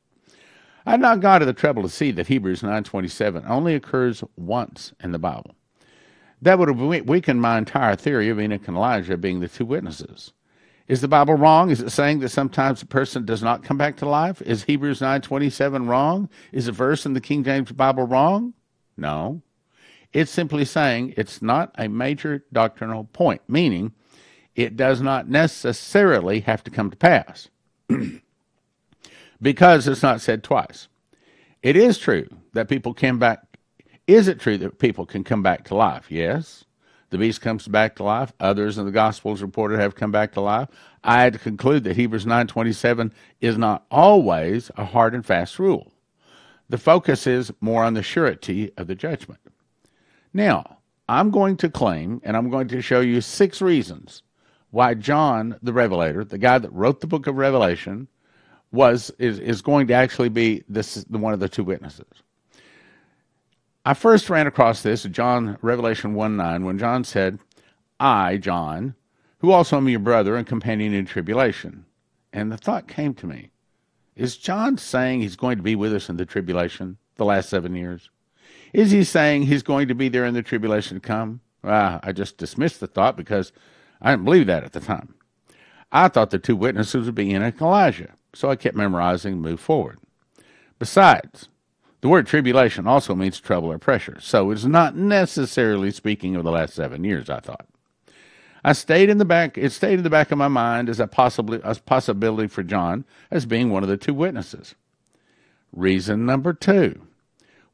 I 0.86 0.92
had 0.92 1.02
not 1.02 1.20
gone 1.20 1.40
to 1.40 1.46
the 1.46 1.54
trouble 1.54 1.82
to 1.84 1.90
see 1.90 2.12
that 2.12 2.28
Hebrews 2.28 2.62
9.27 2.62 3.50
only 3.50 3.74
occurs 3.74 4.24
once 4.36 4.94
in 5.00 5.12
the 5.12 5.20
Bible. 5.20 5.56
That 6.42 6.60
would 6.60 6.68
have 6.68 7.08
weakened 7.08 7.42
my 7.42 7.58
entire 7.58 7.96
theory 7.96 8.30
of 8.30 8.40
Enoch 8.40 8.68
and 8.68 8.78
Elijah 8.78 9.18
being 9.18 9.40
the 9.40 9.48
two 9.48 9.66
witnesses. 9.66 10.34
Is 10.88 11.02
the 11.02 11.08
Bible 11.08 11.34
wrong? 11.34 11.72
Is 11.72 11.82
it 11.82 11.90
saying 11.90 12.20
that 12.20 12.30
sometimes 12.30 12.84
a 12.84 12.86
person 12.86 13.26
does 13.26 13.42
not 13.42 13.64
come 13.64 13.78
back 13.78 13.98
to 13.98 14.08
life? 14.08 14.42
Is 14.44 14.66
Hebrews 14.66 15.00
9:27 15.02 15.88
wrong? 15.88 16.30
Is 16.52 16.68
a 16.68 16.72
verse 16.72 17.08
in 17.08 17.14
the 17.14 17.22
King 17.22 17.44
James 17.44 17.72
Bible 17.72 18.06
wrong? 18.06 18.54
No. 18.96 19.42
It's 20.14 20.30
simply 20.30 20.64
saying 20.64 21.16
it's 21.18 21.42
not 21.42 21.74
a 21.80 21.88
major 21.88 22.46
doctrinal 22.54 23.06
point, 23.06 23.42
meaning 23.48 23.94
it 24.56 24.78
does 24.78 25.02
not 25.02 25.28
necessarily 25.28 26.42
have 26.42 26.64
to 26.66 26.72
come 26.72 26.92
to 26.92 26.98
pass 26.98 27.50
because 29.42 29.88
it's 29.88 30.04
not 30.04 30.22
said 30.22 30.44
twice. 30.44 30.88
It 31.62 31.76
is 31.76 31.98
true 31.98 32.28
that 32.54 32.70
people 32.70 32.94
can 32.94 33.18
back. 33.18 33.42
Is 34.08 34.28
it 34.28 34.40
true 34.40 34.58
that 34.60 34.80
people 34.80 35.06
can 35.06 35.24
come 35.24 35.42
back 35.42 35.64
to 35.66 35.76
life? 35.76 36.12
Yes. 36.12 36.66
The 37.10 37.18
beast 37.18 37.42
comes 37.42 37.68
back 37.68 37.96
to 37.96 38.04
life. 38.04 38.34
Others 38.40 38.78
in 38.78 38.86
the 38.86 38.92
Gospels 38.92 39.42
reported 39.42 39.80
have 39.80 39.96
come 39.96 40.12
back 40.12 40.34
to 40.34 40.42
life. 40.42 40.70
I 41.04 41.22
had 41.22 41.34
to 41.34 41.40
conclude 41.40 41.84
that 41.84 41.96
Hebrews 41.96 42.26
9:27 42.26 43.12
is 43.42 43.58
not 43.58 43.86
always 43.90 44.72
a 44.76 44.86
hard 44.86 45.14
and 45.14 45.26
fast 45.26 45.60
rule. 45.60 45.92
The 46.68 46.78
focus 46.78 47.28
is 47.28 47.52
more 47.62 47.84
on 47.84 47.94
the 47.94 48.04
surety 48.04 48.72
of 48.76 48.88
the 48.88 48.96
judgment. 48.96 49.40
Now, 50.34 50.80
I'm 51.08 51.30
going 51.30 51.58
to 51.58 51.70
claim 51.70 52.22
and 52.24 52.36
I'm 52.36 52.50
going 52.50 52.68
to 52.70 52.82
show 52.82 53.02
you 53.02 53.22
six 53.22 53.62
reasons 53.62 54.24
why 54.72 54.96
John 54.96 55.58
the 55.62 55.74
Revelator, 55.74 56.26
the 56.26 56.38
guy 56.38 56.58
that 56.58 56.74
wrote 56.74 57.02
the 57.02 57.08
book 57.08 57.28
of 57.28 57.38
Revelation, 57.38 58.08
was 58.76 59.12
is, 59.18 59.40
is 59.40 59.62
going 59.62 59.88
to 59.88 59.94
actually 59.94 60.30
be 60.30 60.64
this 60.70 61.04
the 61.10 61.18
one 61.18 61.34
of 61.34 61.40
the 61.40 61.50
two 61.50 61.64
witnesses. 61.64 62.06
I 63.86 63.94
first 63.94 64.30
ran 64.30 64.48
across 64.48 64.82
this 64.82 65.04
John 65.04 65.58
Revelation 65.62 66.16
1 66.16 66.36
9 66.36 66.66
when 66.66 66.80
John 66.80 67.04
said, 67.04 67.40
I, 68.00 68.38
John, 68.38 68.96
who 69.40 69.52
also 69.52 69.78
am 69.78 69.88
your 69.88 70.00
brother 70.00 70.36
and 70.36 70.48
companion 70.48 70.94
in 70.94 71.06
tribulation. 71.06 71.86
And 72.34 72.52
the 72.52 72.58
thought 72.58 72.88
came 72.88 73.14
to 73.16 73.28
me 73.28 73.52
Is 74.16 74.38
John 74.38 74.78
saying 74.78 75.22
he's 75.22 75.36
going 75.36 75.58
to 75.58 75.64
be 75.64 75.76
with 75.76 75.94
us 75.94 76.10
in 76.10 76.18
the 76.18 76.26
tribulation 76.26 76.98
the 77.16 77.26
last 77.26 77.50
seven 77.50 77.76
years? 77.76 78.10
Is 78.74 78.92
he 78.92 79.04
saying 79.04 79.44
he's 79.44 79.64
going 79.64 79.88
to 79.88 79.96
be 79.96 80.10
there 80.10 80.26
in 80.26 80.34
the 80.34 80.42
tribulation 80.42 81.00
to 81.00 81.08
come? 81.08 81.42
Ah, 81.64 82.00
I 82.04 82.12
just 82.12 82.38
dismissed 82.38 82.80
the 82.80 82.88
thought 82.88 83.16
because 83.16 83.52
I 84.02 84.12
didn't 84.12 84.26
believe 84.26 84.48
that 84.48 84.64
at 84.64 84.74
the 84.74 84.80
time. 84.80 85.14
I 85.92 86.08
thought 86.10 86.32
the 86.32 86.40
two 86.40 86.56
witnesses 86.56 87.06
would 87.06 87.16
be 87.16 87.30
Enoch 87.32 87.54
and 87.54 87.62
Elijah, 87.62 88.14
so 88.36 88.50
I 88.50 88.56
kept 88.56 88.76
memorizing 88.76 89.34
and 89.34 89.42
moved 89.42 89.62
forward. 89.62 89.98
Besides, 90.78 91.48
the 92.02 92.10
word 92.10 92.28
tribulation 92.28 92.86
also 92.86 93.16
means 93.16 93.40
trouble 93.40 93.72
or 93.72 93.80
pressure, 93.80 94.18
so 94.20 94.52
it's 94.52 94.66
not 94.66 94.96
necessarily 94.96 95.90
speaking 95.92 96.36
of 96.36 96.44
the 96.44 96.52
last 96.52 96.76
seven 96.76 97.04
years, 97.04 97.30
I 97.30 97.40
thought. 97.40 97.66
I 98.64 98.74
stayed 98.74 99.10
in 99.10 99.20
the 99.20 99.26
back. 99.26 99.58
It 99.58 99.72
stayed 99.72 100.00
in 100.00 100.04
the 100.04 100.10
back 100.10 100.32
of 100.32 100.40
my 100.40 100.48
mind 100.48 100.90
as 100.90 101.00
a 101.00 101.08
possibly 101.08 101.62
a 101.64 101.76
possibility 101.76 102.48
for 102.48 102.64
John 102.64 103.06
as 103.30 103.46
being 103.46 103.70
one 103.70 103.84
of 103.84 103.90
the 103.90 103.98
two 103.98 104.14
witnesses. 104.14 104.76
Reason 105.72 106.26
number 106.26 106.52
two. 106.52 107.08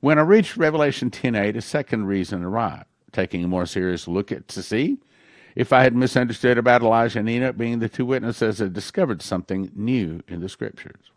When 0.01 0.19
I 0.19 0.23
reached 0.23 0.57
Revelation 0.57 1.09
10:8, 1.09 1.55
a 1.55 1.61
second 1.61 2.07
reason 2.07 2.43
arrived, 2.43 2.87
taking 3.13 3.43
a 3.43 3.47
more 3.47 3.65
serious 3.65 4.07
look 4.07 4.31
at 4.31 4.47
to 4.49 4.61
see 4.61 4.97
if 5.55 5.73
I 5.73 5.83
had 5.83 5.95
misunderstood 5.95 6.57
about 6.57 6.81
Elijah 6.81 7.19
and 7.19 7.29
Enoch 7.29 7.57
being 7.57 7.79
the 7.79 7.89
two 7.89 8.05
witnesses, 8.05 8.61
I 8.61 8.67
discovered 8.67 9.21
something 9.21 9.71
new 9.75 10.21
in 10.27 10.41
the 10.41 10.49
scriptures. 10.49 11.11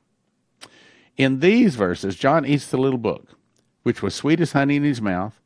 In 1.16 1.40
these 1.40 1.76
verses, 1.76 2.16
John 2.16 2.44
eats 2.44 2.66
the 2.66 2.76
little 2.76 2.98
book, 2.98 3.38
which 3.82 4.02
was 4.02 4.14
sweet 4.14 4.40
as 4.40 4.52
honey 4.52 4.76
in 4.76 4.82
his 4.82 5.00
mouth. 5.00 5.40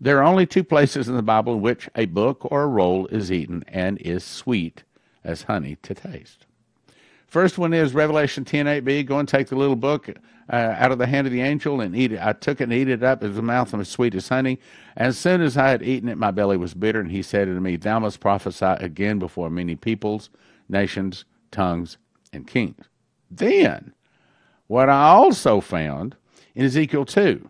There 0.00 0.18
are 0.18 0.24
only 0.24 0.46
two 0.46 0.64
places 0.64 1.08
in 1.08 1.16
the 1.16 1.22
Bible 1.22 1.54
in 1.54 1.60
which 1.60 1.88
a 1.94 2.06
book 2.06 2.50
or 2.50 2.62
a 2.62 2.68
roll 2.68 3.06
is 3.08 3.30
eaten 3.30 3.64
and 3.68 3.98
is 3.98 4.24
sweet 4.24 4.84
as 5.22 5.42
honey 5.42 5.76
to 5.82 5.94
taste. 5.94 6.46
First 7.32 7.56
one 7.56 7.72
is 7.72 7.94
Revelation 7.94 8.44
10:8b. 8.44 9.06
Go 9.06 9.18
and 9.18 9.26
take 9.26 9.46
the 9.46 9.56
little 9.56 9.74
book 9.74 10.10
uh, 10.52 10.74
out 10.76 10.92
of 10.92 10.98
the 10.98 11.06
hand 11.06 11.26
of 11.26 11.32
the 11.32 11.40
angel 11.40 11.80
and 11.80 11.96
eat 11.96 12.12
it. 12.12 12.20
I 12.20 12.34
took 12.34 12.60
it 12.60 12.64
and 12.64 12.74
ate 12.74 12.90
it 12.90 13.02
up. 13.02 13.22
His 13.22 13.40
mouth 13.40 13.72
was 13.72 13.88
sweet 13.88 14.14
as 14.14 14.28
honey. 14.28 14.58
As 14.98 15.16
soon 15.16 15.40
as 15.40 15.56
I 15.56 15.70
had 15.70 15.82
eaten 15.82 16.10
it, 16.10 16.18
my 16.18 16.30
belly 16.30 16.58
was 16.58 16.74
bitter. 16.74 17.00
And 17.00 17.10
he 17.10 17.22
said 17.22 17.48
unto 17.48 17.58
me, 17.58 17.76
Thou 17.76 18.00
must 18.00 18.20
prophesy 18.20 18.66
again 18.66 19.18
before 19.18 19.48
many 19.48 19.76
peoples, 19.76 20.28
nations, 20.68 21.24
tongues, 21.50 21.96
and 22.34 22.46
kings. 22.46 22.84
Then, 23.30 23.94
what 24.66 24.90
I 24.90 25.08
also 25.08 25.62
found 25.62 26.16
in 26.54 26.66
Ezekiel 26.66 27.06
2 27.06 27.48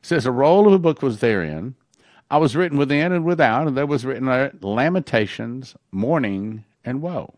says, 0.00 0.24
A 0.24 0.32
roll 0.32 0.66
of 0.66 0.72
a 0.72 0.78
book 0.78 1.02
was 1.02 1.20
therein. 1.20 1.74
I 2.30 2.38
was 2.38 2.56
written 2.56 2.78
within 2.78 3.12
and 3.12 3.26
without, 3.26 3.66
and 3.66 3.76
there 3.76 3.84
was 3.84 4.06
written 4.06 4.50
lamentations, 4.62 5.76
mourning, 5.92 6.64
and 6.82 7.02
woe. 7.02 7.37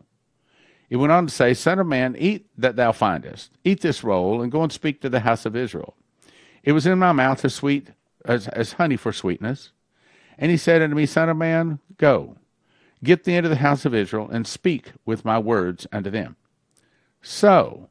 He 0.91 0.97
went 0.97 1.13
on 1.13 1.25
to 1.25 1.33
say, 1.33 1.53
Son 1.53 1.79
of 1.79 1.87
man, 1.87 2.17
eat 2.19 2.47
that 2.57 2.75
thou 2.75 2.91
findest. 2.91 3.51
Eat 3.63 3.79
this 3.79 4.03
roll, 4.03 4.41
and 4.41 4.51
go 4.51 4.61
and 4.61 4.73
speak 4.73 4.99
to 5.01 5.09
the 5.09 5.21
house 5.21 5.45
of 5.45 5.55
Israel. 5.55 5.95
It 6.63 6.73
was 6.73 6.85
in 6.85 6.99
my 6.99 7.13
mouth 7.13 7.45
as 7.45 7.55
sweet 7.55 7.91
as, 8.25 8.49
as 8.49 8.73
honey 8.73 8.97
for 8.97 9.13
sweetness. 9.13 9.71
And 10.37 10.51
he 10.51 10.57
said 10.57 10.81
unto 10.81 10.93
me, 10.93 11.05
Son 11.05 11.29
of 11.29 11.37
man, 11.37 11.79
go, 11.95 12.35
get 13.05 13.23
thee 13.23 13.37
into 13.37 13.47
the 13.47 13.55
house 13.55 13.85
of 13.85 13.95
Israel, 13.95 14.27
and 14.29 14.45
speak 14.45 14.91
with 15.05 15.23
my 15.23 15.39
words 15.39 15.87
unto 15.93 16.09
them. 16.09 16.35
So, 17.21 17.87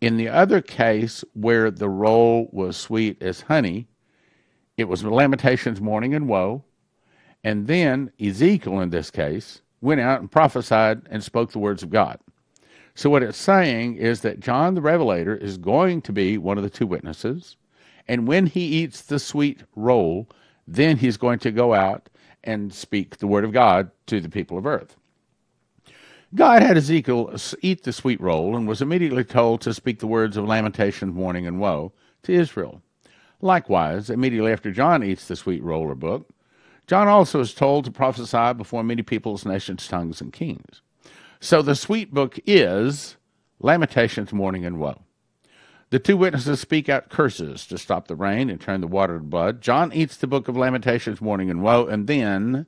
in 0.00 0.16
the 0.16 0.28
other 0.28 0.62
case 0.62 1.24
where 1.34 1.70
the 1.70 1.90
roll 1.90 2.48
was 2.52 2.78
sweet 2.78 3.22
as 3.22 3.42
honey, 3.42 3.86
it 4.78 4.84
was 4.84 5.04
Lamentations, 5.04 5.78
mourning, 5.78 6.14
and 6.14 6.26
woe. 6.26 6.64
And 7.44 7.66
then 7.66 8.12
Ezekiel, 8.18 8.80
in 8.80 8.88
this 8.88 9.10
case, 9.10 9.60
went 9.84 10.00
out 10.00 10.20
and 10.20 10.32
prophesied 10.32 11.02
and 11.10 11.22
spoke 11.22 11.52
the 11.52 11.58
words 11.58 11.82
of 11.82 11.90
God. 11.90 12.18
So, 12.94 13.10
what 13.10 13.22
it's 13.22 13.38
saying 13.38 13.96
is 13.96 14.22
that 14.22 14.40
John 14.40 14.74
the 14.74 14.80
Revelator 14.80 15.36
is 15.36 15.58
going 15.58 16.00
to 16.02 16.12
be 16.12 16.38
one 16.38 16.56
of 16.56 16.64
the 16.64 16.70
two 16.70 16.86
witnesses. 16.86 17.56
And 18.08 18.26
when 18.26 18.46
he 18.46 18.60
eats 18.60 19.02
the 19.02 19.18
sweet 19.18 19.62
roll, 19.76 20.28
then 20.66 20.96
he's 20.96 21.16
going 21.16 21.38
to 21.40 21.50
go 21.50 21.74
out 21.74 22.08
and 22.42 22.72
speak 22.72 23.18
the 23.18 23.26
word 23.26 23.44
of 23.44 23.52
God 23.52 23.90
to 24.06 24.20
the 24.20 24.28
people 24.28 24.58
of 24.58 24.66
earth. 24.66 24.96
God 26.34 26.62
had 26.62 26.76
Ezekiel 26.76 27.34
eat 27.62 27.84
the 27.84 27.92
sweet 27.92 28.20
roll 28.20 28.56
and 28.56 28.66
was 28.66 28.82
immediately 28.82 29.24
told 29.24 29.60
to 29.62 29.74
speak 29.74 30.00
the 30.00 30.06
words 30.06 30.36
of 30.36 30.44
lamentation, 30.44 31.14
mourning, 31.14 31.46
and 31.46 31.60
woe 31.60 31.92
to 32.24 32.32
Israel. 32.32 32.82
Likewise, 33.40 34.10
immediately 34.10 34.52
after 34.52 34.72
John 34.72 35.04
eats 35.04 35.28
the 35.28 35.36
sweet 35.36 35.62
roll 35.62 35.82
or 35.82 35.94
book, 35.94 36.28
John 36.86 37.08
also 37.08 37.40
is 37.40 37.54
told 37.54 37.84
to 37.84 37.90
prophesy 37.90 38.52
before 38.54 38.82
many 38.84 39.02
peoples, 39.02 39.46
nations, 39.46 39.88
tongues, 39.88 40.20
and 40.20 40.32
kings. 40.32 40.82
So 41.40 41.62
the 41.62 41.74
sweet 41.74 42.12
book 42.12 42.38
is 42.46 43.16
Lamentations, 43.60 44.32
Mourning, 44.32 44.66
and 44.66 44.78
Woe. 44.78 45.02
The 45.90 45.98
two 45.98 46.16
witnesses 46.16 46.60
speak 46.60 46.88
out 46.88 47.08
curses 47.08 47.66
to 47.68 47.78
stop 47.78 48.08
the 48.08 48.16
rain 48.16 48.50
and 48.50 48.60
turn 48.60 48.80
the 48.80 48.86
water 48.86 49.18
to 49.18 49.24
blood. 49.24 49.60
John 49.60 49.92
eats 49.92 50.16
the 50.16 50.26
book 50.26 50.48
of 50.48 50.56
Lamentations, 50.56 51.20
Mourning, 51.20 51.50
and 51.50 51.62
Woe, 51.62 51.86
and 51.86 52.06
then 52.06 52.66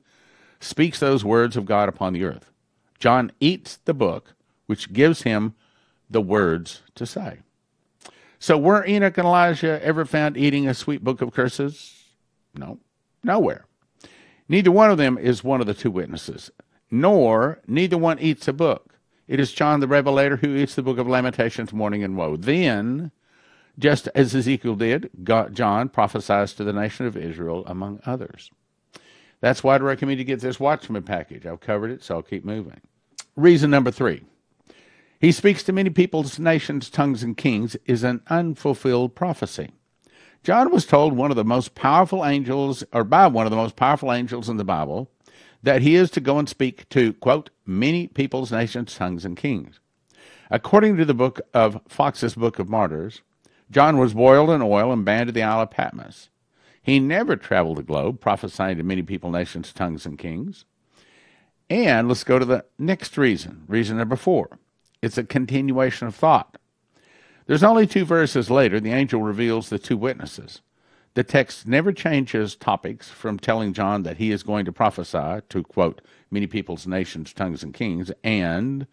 speaks 0.59 0.99
those 0.99 1.25
words 1.25 1.57
of 1.57 1.65
God 1.65 1.89
upon 1.89 2.13
the 2.13 2.23
earth. 2.23 2.51
John 2.99 3.31
eats 3.39 3.77
the 3.85 3.93
book, 3.93 4.33
which 4.65 4.93
gives 4.93 5.23
him 5.23 5.53
the 6.09 6.21
words 6.21 6.81
to 6.95 7.05
say. 7.05 7.39
So, 8.39 8.57
were 8.57 8.85
Enoch 8.85 9.17
and 9.17 9.27
Elijah 9.27 9.83
ever 9.83 10.05
found 10.05 10.37
eating 10.37 10.67
a 10.67 10.73
sweet 10.73 11.03
book 11.03 11.21
of 11.21 11.33
curses? 11.33 12.05
No, 12.55 12.79
nowhere. 13.23 13.66
Neither 14.49 14.71
one 14.71 14.91
of 14.91 14.97
them 14.97 15.17
is 15.17 15.43
one 15.43 15.61
of 15.61 15.67
the 15.67 15.73
two 15.73 15.91
witnesses, 15.91 16.51
nor 16.89 17.59
neither 17.67 17.97
one 17.97 18.19
eats 18.19 18.47
a 18.47 18.53
book. 18.53 18.95
It 19.27 19.39
is 19.39 19.51
John 19.51 19.81
the 19.81 19.87
Revelator 19.87 20.37
who 20.37 20.55
eats 20.55 20.75
the 20.75 20.81
book 20.81 20.97
of 20.97 21.07
Lamentations, 21.07 21.73
mourning, 21.73 22.03
and 22.03 22.15
woe. 22.15 22.37
Then, 22.37 23.11
just 23.77 24.07
as 24.15 24.33
Ezekiel 24.33 24.75
did, 24.75 25.09
God, 25.23 25.53
John 25.53 25.89
prophesies 25.89 26.53
to 26.53 26.63
the 26.63 26.71
nation 26.71 27.05
of 27.05 27.17
Israel, 27.17 27.63
among 27.67 27.99
others. 28.05 28.51
That's 29.41 29.63
why 29.63 29.75
I'd 29.75 29.83
recommend 29.83 30.19
you 30.19 30.25
get 30.25 30.39
this 30.39 30.59
Watchman 30.59 31.03
package. 31.03 31.45
I've 31.45 31.59
covered 31.59 31.91
it, 31.91 32.03
so 32.03 32.15
I'll 32.15 32.21
keep 32.21 32.45
moving. 32.45 32.81
Reason 33.35 33.69
number 33.69 33.91
three 33.91 34.23
He 35.19 35.31
speaks 35.31 35.61
to 35.63 35.73
many 35.73 35.89
peoples, 35.89 36.39
nations, 36.39 36.89
tongues, 36.89 37.21
and 37.21 37.35
kings 37.35 37.75
is 37.85 38.03
an 38.03 38.21
unfulfilled 38.27 39.13
prophecy. 39.13 39.71
John 40.47 40.71
was 40.71 40.85
told 40.85 41.11
one 41.11 41.29
of 41.29 41.35
the 41.35 41.43
most 41.43 41.75
powerful 41.75 42.23
angels, 42.23 42.81
or 42.93 43.03
by 43.03 43.27
one 43.27 43.45
of 43.45 43.49
the 43.49 43.57
most 43.57 43.75
powerful 43.75 44.13
angels 44.13 44.47
in 44.47 44.55
the 44.55 44.63
Bible, 44.63 45.11
that 45.61 45.81
he 45.81 45.95
is 45.95 46.09
to 46.11 46.21
go 46.21 46.39
and 46.39 46.47
speak 46.47 46.87
to, 46.87 47.11
quote, 47.15 47.49
many 47.65 48.07
peoples, 48.07 48.49
nations, 48.49 48.95
tongues, 48.95 49.25
and 49.25 49.35
kings. 49.35 49.81
According 50.49 50.95
to 50.95 51.03
the 51.03 51.13
book 51.13 51.41
of 51.53 51.81
Fox's 51.89 52.35
Book 52.35 52.59
of 52.59 52.69
Martyrs, 52.69 53.23
John 53.69 53.97
was 53.97 54.13
boiled 54.13 54.49
in 54.49 54.61
oil 54.61 54.93
and 54.93 55.03
banned 55.03 55.27
to 55.27 55.33
the 55.33 55.43
Isle 55.43 55.63
of 55.63 55.71
Patmos. 55.71 56.29
He 56.81 56.97
never 56.97 57.35
traveled 57.35 57.75
the 57.79 57.83
globe, 57.83 58.21
prophesying 58.21 58.77
to 58.77 58.83
many 58.83 59.01
people, 59.01 59.29
nations, 59.29 59.73
tongues, 59.73 60.05
and 60.05 60.17
kings. 60.17 60.63
And 61.69 62.07
let's 62.07 62.23
go 62.23 62.39
to 62.39 62.45
the 62.45 62.63
next 62.79 63.17
reason, 63.17 63.65
reason 63.67 63.97
number 63.97 64.15
four. 64.15 64.59
It's 65.01 65.17
a 65.17 65.25
continuation 65.25 66.07
of 66.07 66.15
thought. 66.15 66.57
There's 67.47 67.63
only 67.63 67.87
two 67.87 68.03
verses 68.03 68.51
later, 68.51 68.81
the 68.81 68.91
angel 68.91 69.21
reveals 69.21 69.69
the 69.69 69.79
two 69.79 69.95
witnesses. 69.95 70.61
The 71.13 71.23
text 71.23 71.65
never 71.65 71.93
changes 71.93 72.57
topics 72.57 73.09
from 73.09 73.39
telling 73.39 73.71
John 73.71 74.03
that 74.03 74.17
he 74.17 74.31
is 74.31 74.43
going 74.43 74.65
to 74.65 74.73
prophesy 74.73 75.39
to, 75.47 75.63
quote, 75.63 76.01
many 76.29 76.45
peoples, 76.45 76.85
nations, 76.85 77.31
tongues, 77.31 77.63
and 77.63 77.73
kings, 77.73 78.11
and 78.21 78.85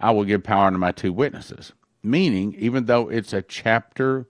I 0.00 0.10
will 0.10 0.24
give 0.24 0.42
power 0.42 0.72
to 0.72 0.76
my 0.76 0.90
two 0.90 1.12
witnesses. 1.12 1.72
Meaning, 2.02 2.54
even 2.58 2.86
though 2.86 3.08
it's 3.08 3.32
a 3.32 3.42
chapter, 3.42 4.26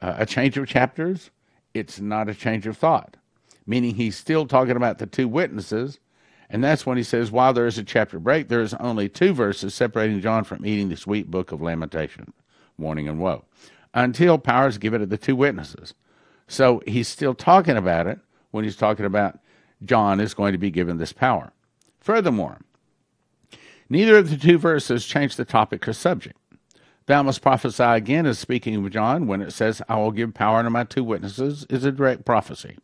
uh, 0.00 0.16
a 0.18 0.26
change 0.26 0.58
of 0.58 0.66
chapters, 0.66 1.30
it's 1.74 2.00
not 2.00 2.28
a 2.28 2.34
change 2.34 2.66
of 2.66 2.76
thought. 2.76 3.16
Meaning, 3.66 3.94
he's 3.94 4.16
still 4.16 4.46
talking 4.46 4.76
about 4.76 4.98
the 4.98 5.06
two 5.06 5.28
witnesses, 5.28 6.00
and 6.50 6.62
that's 6.62 6.84
when 6.84 6.96
he 6.96 7.04
says, 7.04 7.30
while 7.30 7.52
there 7.52 7.66
is 7.66 7.78
a 7.78 7.84
chapter 7.84 8.18
break, 8.18 8.48
there 8.48 8.62
is 8.62 8.74
only 8.74 9.08
two 9.08 9.32
verses 9.32 9.74
separating 9.74 10.20
John 10.20 10.42
from 10.42 10.66
eating 10.66 10.88
the 10.88 10.96
sweet 10.96 11.30
book 11.30 11.52
of 11.52 11.62
Lamentation 11.62 12.32
mourning 12.78 13.08
and 13.08 13.18
woe, 13.18 13.44
until 13.94 14.38
power 14.38 14.68
is 14.68 14.78
given 14.78 15.00
to 15.00 15.06
the 15.06 15.18
two 15.18 15.36
witnesses. 15.36 15.94
So 16.48 16.82
he's 16.86 17.08
still 17.08 17.34
talking 17.34 17.76
about 17.76 18.06
it 18.06 18.18
when 18.50 18.64
he's 18.64 18.76
talking 18.76 19.06
about 19.06 19.38
John 19.84 20.20
is 20.20 20.34
going 20.34 20.52
to 20.52 20.58
be 20.58 20.70
given 20.70 20.98
this 20.98 21.12
power. 21.12 21.52
Furthermore, 22.00 22.58
neither 23.88 24.16
of 24.16 24.30
the 24.30 24.36
two 24.36 24.58
verses 24.58 25.06
change 25.06 25.36
the 25.36 25.44
topic 25.44 25.86
or 25.86 25.92
subject. 25.92 26.36
Thou 27.06 27.22
must 27.22 27.42
prophesy 27.42 27.82
again 27.82 28.26
is 28.26 28.38
speaking 28.38 28.76
of 28.76 28.90
John 28.90 29.26
when 29.26 29.42
it 29.42 29.52
says, 29.52 29.82
I 29.88 29.96
will 29.96 30.12
give 30.12 30.34
power 30.34 30.62
to 30.62 30.70
my 30.70 30.84
two 30.84 31.02
witnesses, 31.02 31.66
is 31.68 31.84
a 31.84 31.90
direct 31.90 32.24
prophecy. 32.24 32.78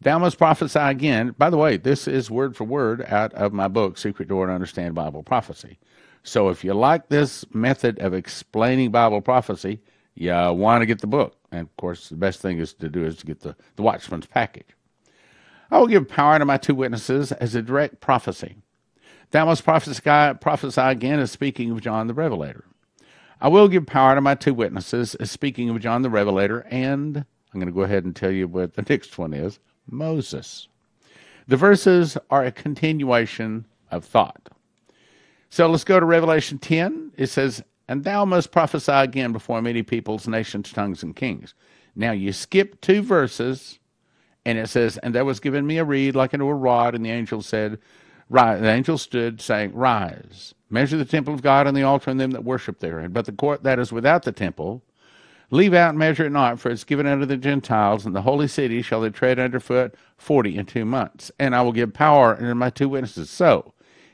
Thou 0.00 0.18
must 0.18 0.36
prophesy 0.36 0.80
again. 0.80 1.34
By 1.38 1.48
the 1.48 1.56
way, 1.56 1.76
this 1.76 2.08
is 2.08 2.30
word 2.30 2.56
for 2.56 2.64
word 2.64 3.02
out 3.02 3.32
of 3.34 3.52
my 3.52 3.68
book, 3.68 3.96
Secret 3.96 4.28
Door 4.28 4.48
to 4.48 4.52
Understand 4.52 4.94
Bible 4.94 5.22
Prophecy. 5.22 5.78
So 6.22 6.48
if 6.48 6.64
you 6.64 6.74
like 6.74 7.08
this 7.08 7.44
method 7.52 7.98
of 7.98 8.14
explaining 8.14 8.90
Bible 8.90 9.20
prophecy, 9.20 9.80
you 10.14 10.30
want 10.30 10.82
to 10.82 10.86
get 10.86 11.00
the 11.00 11.06
book. 11.06 11.36
And 11.50 11.62
of 11.62 11.76
course, 11.76 12.08
the 12.08 12.16
best 12.16 12.40
thing 12.40 12.58
is 12.58 12.72
to 12.74 12.88
do 12.88 13.04
is 13.04 13.16
to 13.18 13.26
get 13.26 13.40
the, 13.40 13.56
the 13.76 13.82
Watchman's 13.82 14.26
package. 14.26 14.68
I 15.70 15.78
will 15.78 15.86
give 15.86 16.08
power 16.08 16.38
to 16.38 16.44
my 16.44 16.58
two 16.58 16.74
witnesses 16.74 17.32
as 17.32 17.54
a 17.54 17.62
direct 17.62 18.00
prophecy. 18.00 18.56
Thou 19.30 19.46
must 19.46 19.64
prophesy, 19.64 20.38
prophesy 20.38 20.80
again 20.80 21.18
as 21.18 21.30
speaking 21.30 21.70
of 21.70 21.80
John 21.80 22.06
the 22.06 22.14
Revelator. 22.14 22.64
I 23.40 23.48
will 23.48 23.66
give 23.68 23.86
power 23.86 24.14
to 24.14 24.20
my 24.20 24.34
two 24.34 24.54
witnesses 24.54 25.14
as 25.16 25.30
speaking 25.30 25.70
of 25.70 25.80
John 25.80 26.02
the 26.02 26.10
Revelator, 26.10 26.66
and 26.70 27.16
I'm 27.16 27.60
going 27.60 27.66
to 27.66 27.72
go 27.72 27.82
ahead 27.82 28.04
and 28.04 28.14
tell 28.14 28.30
you 28.30 28.46
what 28.46 28.74
the 28.74 28.84
next 28.88 29.18
one 29.18 29.34
is 29.34 29.58
Moses. 29.90 30.68
The 31.48 31.56
verses 31.56 32.16
are 32.30 32.44
a 32.44 32.52
continuation 32.52 33.66
of 33.90 34.04
thought. 34.04 34.50
So 35.52 35.66
let's 35.68 35.84
go 35.84 36.00
to 36.00 36.06
Revelation 36.06 36.56
10. 36.56 37.12
It 37.18 37.26
says, 37.26 37.62
And 37.86 38.04
thou 38.04 38.24
must 38.24 38.52
prophesy 38.52 38.90
again 38.90 39.32
before 39.32 39.60
many 39.60 39.82
peoples, 39.82 40.26
nations, 40.26 40.72
tongues, 40.72 41.02
and 41.02 41.14
kings. 41.14 41.52
Now 41.94 42.12
you 42.12 42.32
skip 42.32 42.80
two 42.80 43.02
verses, 43.02 43.78
and 44.46 44.56
it 44.56 44.70
says, 44.70 44.96
And 44.96 45.14
there 45.14 45.26
was 45.26 45.40
given 45.40 45.66
me 45.66 45.76
a 45.76 45.84
reed 45.84 46.16
like 46.16 46.32
unto 46.32 46.48
a 46.48 46.54
rod, 46.54 46.94
and 46.94 47.04
the 47.04 47.10
angel 47.10 47.42
said, 47.42 47.78
Rise. 48.30 48.62
The 48.62 48.70
angel 48.70 48.96
stood, 48.96 49.42
saying, 49.42 49.74
Rise, 49.74 50.54
measure 50.70 50.96
the 50.96 51.04
temple 51.04 51.34
of 51.34 51.42
God 51.42 51.66
and 51.66 51.76
the 51.76 51.82
altar 51.82 52.10
and 52.10 52.18
them 52.18 52.30
that 52.30 52.44
worship 52.44 52.78
therein. 52.80 53.12
But 53.12 53.26
the 53.26 53.32
court 53.32 53.62
that 53.62 53.78
is 53.78 53.92
without 53.92 54.22
the 54.22 54.32
temple, 54.32 54.82
leave 55.50 55.74
out 55.74 55.90
and 55.90 55.98
measure 55.98 56.24
it 56.24 56.30
not, 56.30 56.60
for 56.60 56.70
it's 56.70 56.82
given 56.82 57.06
unto 57.06 57.26
the 57.26 57.36
Gentiles, 57.36 58.06
and 58.06 58.16
the 58.16 58.22
holy 58.22 58.48
city 58.48 58.80
shall 58.80 59.02
they 59.02 59.10
tread 59.10 59.38
under 59.38 59.60
foot 59.60 59.94
forty 60.16 60.56
and 60.56 60.66
two 60.66 60.86
months. 60.86 61.30
And 61.38 61.54
I 61.54 61.60
will 61.60 61.72
give 61.72 61.92
power 61.92 62.36
unto 62.36 62.54
my 62.54 62.70
two 62.70 62.88
witnesses. 62.88 63.28
So 63.28 63.71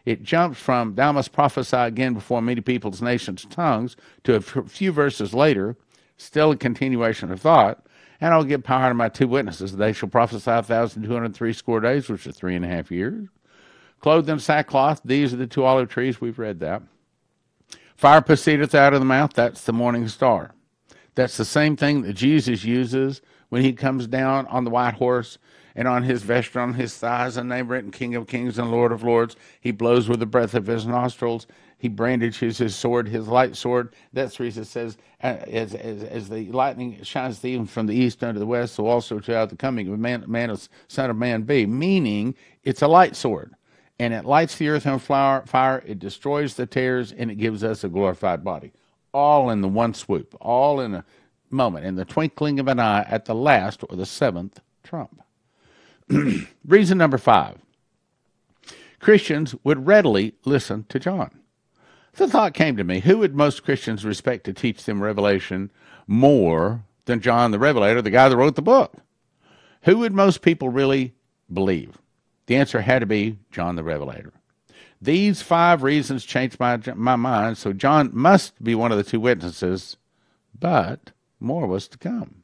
it 0.08 0.22
jumps 0.22 0.58
from 0.58 0.94
thou 0.94 1.12
must 1.12 1.32
prophesy 1.32 1.76
again 1.76 2.14
before 2.14 2.40
many 2.40 2.60
peoples, 2.60 3.02
nations, 3.02 3.46
tongues 3.50 3.96
to 4.24 4.36
a 4.36 4.40
few 4.40 4.92
verses 4.92 5.34
later, 5.34 5.76
still 6.16 6.52
a 6.52 6.56
continuation 6.56 7.30
of 7.30 7.40
thought. 7.40 7.84
And 8.20 8.32
I'll 8.32 8.44
give 8.44 8.64
power 8.64 8.88
to 8.88 8.94
my 8.94 9.08
two 9.08 9.28
witnesses. 9.28 9.76
They 9.76 9.92
shall 9.92 10.08
prophesy 10.08 10.50
a 10.50 10.62
thousand 10.62 11.02
two 11.02 11.12
hundred 11.12 11.34
three 11.34 11.52
score 11.52 11.80
days, 11.80 12.08
which 12.08 12.26
is 12.26 12.36
three 12.36 12.56
and 12.56 12.64
a 12.64 12.68
half 12.68 12.90
years 12.90 13.28
clothed 14.00 14.28
in 14.28 14.38
sackcloth. 14.38 15.00
These 15.04 15.34
are 15.34 15.38
the 15.38 15.46
two 15.46 15.64
olive 15.64 15.88
trees. 15.88 16.20
We've 16.20 16.38
read 16.38 16.60
that. 16.60 16.82
Fire 17.96 18.20
proceedeth 18.22 18.74
out 18.74 18.94
of 18.94 19.00
the 19.00 19.06
mouth. 19.06 19.32
That's 19.34 19.64
the 19.64 19.72
morning 19.72 20.08
star. 20.08 20.54
That's 21.14 21.36
the 21.36 21.44
same 21.44 21.76
thing 21.76 22.02
that 22.02 22.12
Jesus 22.14 22.64
uses 22.64 23.20
when 23.48 23.62
he 23.62 23.72
comes 23.72 24.06
down 24.06 24.46
on 24.46 24.64
the 24.64 24.70
white 24.70 24.94
horse 24.94 25.38
and 25.78 25.86
on 25.86 26.02
his 26.02 26.24
vesture, 26.24 26.58
on 26.58 26.74
his 26.74 26.96
thighs, 26.96 27.36
a 27.36 27.44
name 27.44 27.68
written 27.68 27.92
King 27.92 28.16
of 28.16 28.26
Kings 28.26 28.58
and 28.58 28.72
Lord 28.72 28.90
of 28.90 29.04
Lords. 29.04 29.36
He 29.60 29.70
blows 29.70 30.08
with 30.08 30.18
the 30.18 30.26
breath 30.26 30.54
of 30.54 30.66
his 30.66 30.88
nostrils. 30.88 31.46
He 31.78 31.86
brandishes 31.86 32.58
his 32.58 32.74
sword, 32.74 33.06
his 33.06 33.28
light 33.28 33.54
sword. 33.54 33.94
That's 34.12 34.38
the 34.38 34.42
reason 34.42 34.64
says, 34.64 34.98
uh, 35.22 35.36
as, 35.46 35.76
as, 35.76 36.02
as 36.02 36.28
the 36.28 36.50
lightning 36.50 37.00
shines 37.04 37.44
even 37.44 37.64
from 37.64 37.86
the 37.86 37.94
east 37.94 38.24
unto 38.24 38.40
the 38.40 38.46
west, 38.46 38.74
so 38.74 38.88
also 38.88 39.20
throughout 39.20 39.50
the 39.50 39.56
coming 39.56 39.86
of 39.86 40.00
man, 40.00 40.24
man 40.26 40.50
of 40.50 40.68
son 40.88 41.10
of 41.10 41.16
man 41.16 41.42
be. 41.42 41.64
Meaning, 41.64 42.34
it's 42.64 42.82
a 42.82 42.88
light 42.88 43.14
sword 43.14 43.54
and 44.00 44.12
it 44.12 44.24
lights 44.24 44.56
the 44.56 44.68
earth 44.68 44.86
on 44.86 44.98
fire, 44.98 45.82
it 45.86 46.00
destroys 46.00 46.54
the 46.54 46.66
tares, 46.66 47.12
and 47.12 47.30
it 47.30 47.36
gives 47.36 47.62
us 47.62 47.84
a 47.84 47.88
glorified 47.88 48.44
body. 48.44 48.72
All 49.12 49.50
in 49.50 49.60
the 49.60 49.68
one 49.68 49.94
swoop, 49.94 50.36
all 50.40 50.80
in 50.80 50.94
a 50.94 51.04
moment, 51.50 51.86
in 51.86 51.94
the 51.96 52.04
twinkling 52.04 52.60
of 52.60 52.68
an 52.68 52.78
eye 52.78 53.04
at 53.08 53.24
the 53.24 53.34
last 53.34 53.82
or 53.88 53.96
the 53.96 54.06
seventh 54.06 54.60
trump. 54.84 55.20
Reason 56.66 56.98
number 56.98 57.18
five 57.18 57.58
Christians 59.00 59.54
would 59.64 59.86
readily 59.86 60.34
listen 60.44 60.84
to 60.88 60.98
John. 60.98 61.40
The 62.14 62.28
thought 62.28 62.54
came 62.54 62.76
to 62.76 62.84
me 62.84 63.00
who 63.00 63.18
would 63.18 63.34
most 63.34 63.62
Christians 63.62 64.04
respect 64.04 64.44
to 64.44 64.52
teach 64.52 64.84
them 64.84 65.02
Revelation 65.02 65.70
more 66.06 66.84
than 67.04 67.20
John 67.20 67.50
the 67.50 67.58
Revelator, 67.58 68.02
the 68.02 68.10
guy 68.10 68.28
that 68.28 68.36
wrote 68.36 68.56
the 68.56 68.62
book? 68.62 68.94
Who 69.82 69.98
would 69.98 70.12
most 70.12 70.42
people 70.42 70.68
really 70.68 71.14
believe? 71.52 71.98
The 72.46 72.56
answer 72.56 72.80
had 72.80 73.00
to 73.00 73.06
be 73.06 73.38
John 73.50 73.76
the 73.76 73.84
Revelator. 73.84 74.32
These 75.00 75.42
five 75.42 75.82
reasons 75.82 76.24
changed 76.24 76.58
my, 76.58 76.78
my 76.94 77.16
mind, 77.16 77.56
so 77.56 77.72
John 77.72 78.10
must 78.12 78.62
be 78.62 78.74
one 78.74 78.90
of 78.90 78.98
the 78.98 79.04
two 79.04 79.20
witnesses, 79.20 79.96
but 80.58 81.12
more 81.38 81.66
was 81.66 81.86
to 81.88 81.98
come. 81.98 82.42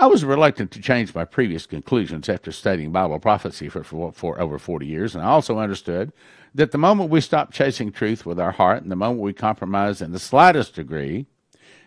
I 0.00 0.06
was 0.06 0.24
reluctant 0.24 0.70
to 0.70 0.80
change 0.80 1.12
my 1.12 1.24
previous 1.24 1.66
conclusions 1.66 2.28
after 2.28 2.52
studying 2.52 2.92
Bible 2.92 3.18
prophecy 3.18 3.68
for, 3.68 3.82
for, 3.82 4.12
for, 4.12 4.40
over 4.40 4.56
40 4.56 4.86
years, 4.86 5.16
and 5.16 5.24
I 5.24 5.26
also 5.26 5.58
understood 5.58 6.12
that 6.54 6.70
the 6.70 6.78
moment 6.78 7.10
we 7.10 7.20
stop 7.20 7.52
chasing 7.52 7.90
truth 7.90 8.24
with 8.24 8.38
our 8.38 8.52
heart 8.52 8.80
and 8.80 8.92
the 8.92 8.96
moment 8.96 9.22
we 9.22 9.32
compromise 9.32 10.00
in 10.00 10.12
the 10.12 10.20
slightest 10.20 10.76
degree, 10.76 11.26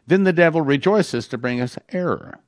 then 0.06 0.26
the 0.26 0.34
devil 0.34 0.60
rejoices 0.62 1.26
to 1.30 1.38
bring 1.38 1.62
us 1.62 1.78
error. 1.94 2.40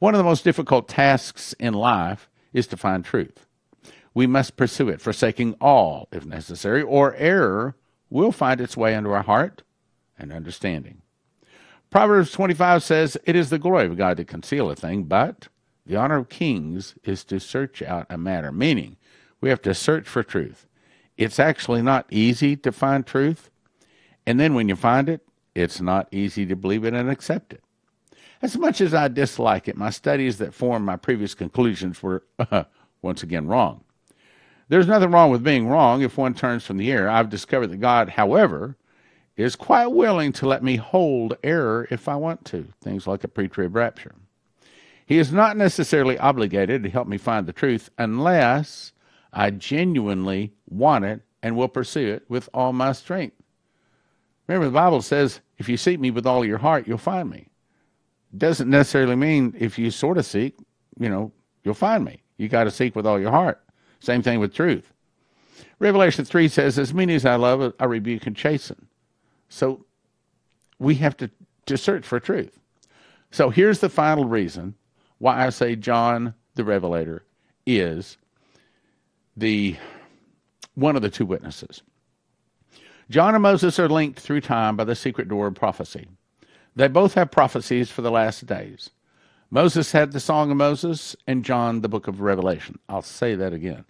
One 0.00 0.14
of 0.14 0.18
the 0.18 0.24
most 0.24 0.44
difficult 0.44 0.86
tasks 0.86 1.54
in 1.58 1.72
life 1.72 2.28
is 2.52 2.66
to 2.66 2.76
find 2.76 3.02
truth 3.02 3.46
we 4.12 4.26
must 4.26 4.56
pursue 4.56 4.88
it, 4.88 5.00
forsaking 5.00 5.54
all, 5.60 6.08
if 6.12 6.26
necessary, 6.26 6.82
or 6.82 7.14
error 7.14 7.76
will 8.08 8.32
find 8.32 8.60
its 8.60 8.76
way 8.76 8.94
into 8.94 9.12
our 9.12 9.22
heart 9.22 9.62
and 10.18 10.32
understanding. 10.32 11.00
Proverbs 11.90 12.30
25 12.30 12.84
says, 12.84 13.18
It 13.24 13.34
is 13.34 13.50
the 13.50 13.58
glory 13.58 13.86
of 13.86 13.96
God 13.96 14.16
to 14.18 14.24
conceal 14.24 14.70
a 14.70 14.76
thing, 14.76 15.04
but 15.04 15.48
the 15.84 15.96
honor 15.96 16.18
of 16.18 16.28
kings 16.28 16.94
is 17.02 17.24
to 17.24 17.40
search 17.40 17.82
out 17.82 18.06
a 18.08 18.16
matter, 18.16 18.52
meaning 18.52 18.96
we 19.40 19.48
have 19.48 19.60
to 19.62 19.74
search 19.74 20.06
for 20.08 20.22
truth. 20.22 20.66
It's 21.16 21.40
actually 21.40 21.82
not 21.82 22.06
easy 22.08 22.56
to 22.56 22.70
find 22.70 23.04
truth, 23.04 23.50
and 24.24 24.38
then 24.38 24.54
when 24.54 24.68
you 24.68 24.76
find 24.76 25.08
it, 25.08 25.22
it's 25.54 25.80
not 25.80 26.08
easy 26.12 26.46
to 26.46 26.54
believe 26.54 26.84
it 26.84 26.94
and 26.94 27.10
accept 27.10 27.52
it. 27.52 27.64
As 28.40 28.56
much 28.56 28.80
as 28.80 28.94
I 28.94 29.08
dislike 29.08 29.66
it, 29.66 29.76
my 29.76 29.90
studies 29.90 30.38
that 30.38 30.54
formed 30.54 30.86
my 30.86 30.96
previous 30.96 31.34
conclusions 31.34 32.02
were, 32.02 32.22
uh, 32.38 32.64
once 33.02 33.24
again, 33.24 33.48
wrong. 33.48 33.82
There's 34.68 34.86
nothing 34.86 35.10
wrong 35.10 35.30
with 35.32 35.42
being 35.42 35.66
wrong 35.66 36.02
if 36.02 36.16
one 36.16 36.34
turns 36.34 36.64
from 36.64 36.76
the 36.76 36.92
error. 36.92 37.10
I've 37.10 37.28
discovered 37.28 37.66
that 37.68 37.80
God, 37.80 38.10
however, 38.10 38.76
is 39.40 39.56
quite 39.56 39.86
willing 39.88 40.32
to 40.32 40.46
let 40.46 40.62
me 40.62 40.76
hold 40.76 41.36
error 41.42 41.86
if 41.90 42.08
I 42.08 42.16
want 42.16 42.44
to, 42.46 42.66
things 42.80 43.06
like 43.06 43.24
a 43.24 43.28
pre 43.28 43.48
trib 43.48 43.74
rapture. 43.74 44.14
He 45.06 45.18
is 45.18 45.32
not 45.32 45.56
necessarily 45.56 46.18
obligated 46.18 46.82
to 46.82 46.90
help 46.90 47.08
me 47.08 47.18
find 47.18 47.46
the 47.46 47.52
truth 47.52 47.90
unless 47.98 48.92
I 49.32 49.50
genuinely 49.50 50.52
want 50.68 51.04
it 51.04 51.22
and 51.42 51.56
will 51.56 51.68
pursue 51.68 52.08
it 52.12 52.24
with 52.28 52.48
all 52.54 52.72
my 52.72 52.92
strength. 52.92 53.36
Remember, 54.46 54.66
the 54.66 54.72
Bible 54.72 55.02
says, 55.02 55.40
if 55.58 55.68
you 55.68 55.76
seek 55.76 56.00
me 56.00 56.10
with 56.10 56.26
all 56.26 56.44
your 56.44 56.58
heart, 56.58 56.86
you'll 56.86 56.98
find 56.98 57.30
me. 57.30 57.48
Doesn't 58.36 58.70
necessarily 58.70 59.16
mean 59.16 59.54
if 59.58 59.78
you 59.78 59.90
sort 59.90 60.18
of 60.18 60.26
seek, 60.26 60.56
you 60.98 61.08
know, 61.08 61.32
you'll 61.64 61.74
find 61.74 62.04
me. 62.04 62.22
You 62.36 62.48
got 62.48 62.64
to 62.64 62.70
seek 62.70 62.94
with 62.96 63.06
all 63.06 63.20
your 63.20 63.30
heart. 63.30 63.60
Same 64.00 64.22
thing 64.22 64.40
with 64.40 64.54
truth. 64.54 64.92
Revelation 65.78 66.24
3 66.24 66.48
says, 66.48 66.78
As 66.78 66.94
many 66.94 67.14
as 67.14 67.24
I 67.24 67.36
love, 67.36 67.74
I 67.78 67.84
rebuke 67.84 68.26
and 68.26 68.36
chasten. 68.36 68.86
So 69.50 69.84
we 70.78 70.94
have 70.96 71.16
to, 71.18 71.30
to 71.66 71.76
search 71.76 72.06
for 72.06 72.18
truth. 72.18 72.58
So 73.30 73.50
here's 73.50 73.80
the 73.80 73.90
final 73.90 74.24
reason 74.24 74.74
why 75.18 75.46
I 75.46 75.50
say 75.50 75.76
John 75.76 76.34
the 76.54 76.64
Revelator 76.64 77.24
is 77.66 78.16
the 79.36 79.76
one 80.74 80.96
of 80.96 81.02
the 81.02 81.10
two 81.10 81.26
witnesses. 81.26 81.82
John 83.10 83.34
and 83.34 83.42
Moses 83.42 83.78
are 83.78 83.88
linked 83.88 84.20
through 84.20 84.40
time 84.40 84.76
by 84.76 84.84
the 84.84 84.94
secret 84.94 85.28
door 85.28 85.48
of 85.48 85.54
prophecy. 85.54 86.08
They 86.76 86.88
both 86.88 87.14
have 87.14 87.30
prophecies 87.30 87.90
for 87.90 88.02
the 88.02 88.10
last 88.10 88.46
days. 88.46 88.90
Moses 89.50 89.90
had 89.90 90.12
the 90.12 90.20
Song 90.20 90.52
of 90.52 90.56
Moses, 90.56 91.16
and 91.26 91.44
John 91.44 91.80
the 91.80 91.88
book 91.88 92.06
of 92.06 92.20
Revelation. 92.20 92.78
I'll 92.88 93.02
say 93.02 93.34
that 93.34 93.52
again. 93.52 93.84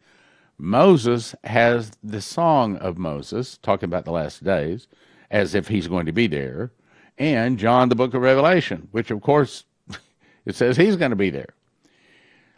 Moses 0.57 1.35
has 1.45 1.93
the 2.03 2.23
Song 2.23 2.77
of 2.79 2.97
Moses, 2.97 3.59
talking 3.59 3.87
about 3.87 4.07
the 4.07 4.11
last 4.11 4.43
days, 4.43 4.89
as 5.31 5.55
if 5.55 5.69
he's 5.69 5.89
going 5.89 6.07
to 6.07 6.13
be 6.13 6.27
there, 6.27 6.73
and 7.19 7.59
John 7.59 7.89
the 7.89 7.95
book 7.95 8.15
of 8.15 8.23
Revelation, 8.23 8.89
which 8.91 9.11
of 9.11 9.21
course 9.21 9.65
it 10.45 10.55
says 10.55 10.77
he's 10.77 10.97
going 10.97 11.11
to 11.11 11.17
be 11.17 11.31
there. 11.31 11.55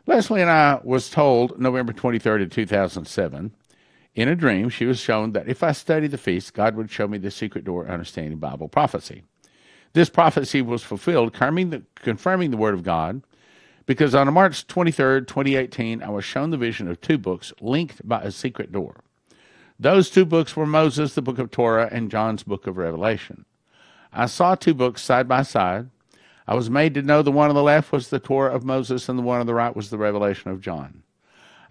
Leslie 0.07 0.41
and 0.41 0.51
I 0.51 0.81
was 0.83 1.11
told 1.11 1.61
November 1.61 1.93
23rd 1.93 2.43
of 2.45 2.51
2007 2.51 3.53
in 4.15 4.29
a 4.29 4.35
dream 4.35 4.69
she 4.69 4.85
was 4.85 4.99
shown 4.99 5.33
that 5.33 5.49
if 5.49 5.63
I 5.63 5.73
studied 5.73 6.11
the 6.11 6.19
feast, 6.19 6.55
God 6.55 6.75
would 6.75 6.91
show 6.91 7.07
me 7.07 7.19
the 7.19 7.31
secret 7.31 7.65
door 7.65 7.89
understanding 7.89 8.39
Bible 8.39 8.69
prophecy. 8.69 9.23
This 9.93 10.11
prophecy 10.11 10.63
was 10.63 10.83
fulfilled, 10.83 11.33
confirming 11.33 11.71
the 12.51 12.57
Word 12.57 12.75
of 12.75 12.83
God, 12.83 13.23
because 13.87 14.15
on 14.15 14.33
March 14.33 14.67
23rd, 14.67 15.27
2018, 15.27 16.03
I 16.03 16.09
was 16.09 16.25
shown 16.25 16.51
the 16.51 16.57
vision 16.57 16.89
of 16.89 17.01
two 17.01 17.19
books 17.19 17.53
linked 17.61 18.07
by 18.07 18.23
a 18.23 18.31
secret 18.31 18.73
door. 18.73 19.03
Those 19.83 20.11
two 20.11 20.25
books 20.25 20.55
were 20.55 20.65
Moses, 20.65 21.17
the 21.17 21.23
book 21.23 21.41
of 21.41 21.51
Torah, 21.51 21.89
and 21.91 22.09
John's 22.09 22.45
book 22.45 22.69
of 22.69 22.77
Revelation. 22.77 23.47
I 24.13 24.27
saw 24.27 24.55
two 24.55 24.75
books 24.75 25.03
side 25.03 25.27
by 25.27 25.43
side. 25.43 25.91
I 26.47 26.55
was 26.55 26.71
made 26.71 26.95
to 26.95 27.03
know 27.03 27.21
the 27.21 27.33
one 27.33 27.49
on 27.49 27.57
the 27.57 27.65
left 27.65 27.91
was 27.91 28.09
the 28.09 28.21
Torah 28.21 28.55
of 28.55 28.63
Moses 28.63 29.09
and 29.09 29.19
the 29.19 29.25
one 29.25 29.41
on 29.41 29.47
the 29.47 29.55
right 29.55 29.75
was 29.75 29.91
the 29.91 29.99
Revelation 29.99 30.53
of 30.53 30.61
John. 30.61 31.03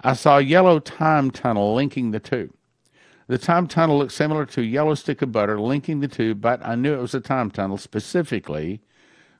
I 0.01 0.11
saw 0.11 0.39
a 0.39 0.41
yellow 0.41 0.79
time 0.79 1.31
tunnel 1.31 1.73
linking 1.73 2.11
the 2.11 2.19
two. 2.19 2.53
The 3.27 3.37
time 3.37 3.65
tunnel 3.65 3.99
looked 3.99 4.11
similar 4.11 4.45
to 4.45 4.59
a 4.59 4.65
yellow 4.65 4.95
stick 4.95 5.21
of 5.21 5.31
butter 5.31 5.57
linking 5.57 6.01
the 6.01 6.09
two, 6.09 6.35
but 6.35 6.59
I 6.65 6.75
knew 6.75 6.93
it 6.93 7.01
was 7.01 7.15
a 7.15 7.21
time 7.21 7.49
tunnel 7.49 7.77
specifically 7.77 8.81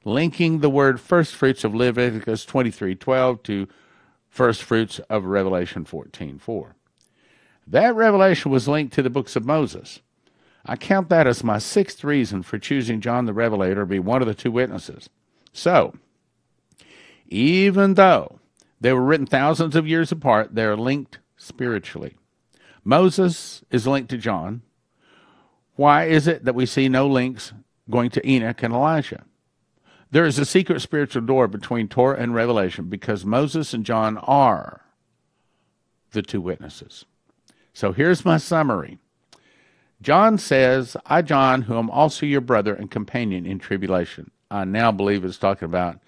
linking 0.05 0.59
the 0.61 0.69
word 0.69 1.01
first 1.01 1.35
fruits 1.35 1.65
of 1.65 1.75
Leviticus 1.75 2.45
23:12 2.45 3.43
to 3.43 3.67
first 4.29 4.63
fruits 4.63 4.99
of 5.09 5.25
Revelation 5.25 5.83
14:4. 5.83 6.75
That 7.71 7.95
revelation 7.95 8.51
was 8.51 8.67
linked 8.67 8.93
to 8.95 9.01
the 9.01 9.09
books 9.09 9.37
of 9.37 9.45
Moses. 9.45 10.01
I 10.65 10.75
count 10.75 11.07
that 11.07 11.25
as 11.25 11.41
my 11.41 11.57
sixth 11.57 12.03
reason 12.03 12.43
for 12.43 12.59
choosing 12.59 12.99
John 12.99 13.25
the 13.25 13.33
Revelator 13.33 13.81
to 13.81 13.85
be 13.85 13.97
one 13.97 14.21
of 14.21 14.27
the 14.27 14.33
two 14.33 14.51
witnesses. 14.51 15.09
So, 15.53 15.95
even 17.29 17.93
though 17.93 18.39
they 18.81 18.91
were 18.91 19.01
written 19.01 19.25
thousands 19.25 19.77
of 19.77 19.87
years 19.87 20.11
apart, 20.11 20.53
they're 20.53 20.75
linked 20.75 21.19
spiritually. 21.37 22.17
Moses 22.83 23.63
is 23.71 23.87
linked 23.87 24.09
to 24.09 24.17
John. 24.17 24.63
Why 25.77 26.05
is 26.05 26.27
it 26.27 26.43
that 26.43 26.55
we 26.55 26.65
see 26.65 26.89
no 26.89 27.07
links 27.07 27.53
going 27.89 28.09
to 28.11 28.29
Enoch 28.29 28.61
and 28.63 28.73
Elijah? 28.73 29.23
There 30.11 30.25
is 30.25 30.37
a 30.37 30.45
secret 30.45 30.81
spiritual 30.81 31.21
door 31.21 31.47
between 31.47 31.87
Torah 31.87 32.19
and 32.19 32.35
Revelation 32.35 32.89
because 32.89 33.25
Moses 33.25 33.73
and 33.73 33.85
John 33.85 34.17
are 34.17 34.81
the 36.11 36.21
two 36.21 36.41
witnesses. 36.41 37.05
So 37.73 37.91
here's 37.91 38.25
my 38.25 38.37
summary. 38.37 38.97
John 40.01 40.37
says, 40.37 40.97
I, 41.05 41.21
John, 41.21 41.63
who 41.63 41.77
am 41.77 41.89
also 41.89 42.25
your 42.25 42.41
brother 42.41 42.73
and 42.73 42.89
companion 42.89 43.45
in 43.45 43.59
tribulation. 43.59 44.31
I 44.49 44.65
now 44.65 44.91
believe 44.91 45.23
it's 45.23 45.37
talking 45.37 45.65
about 45.65 45.99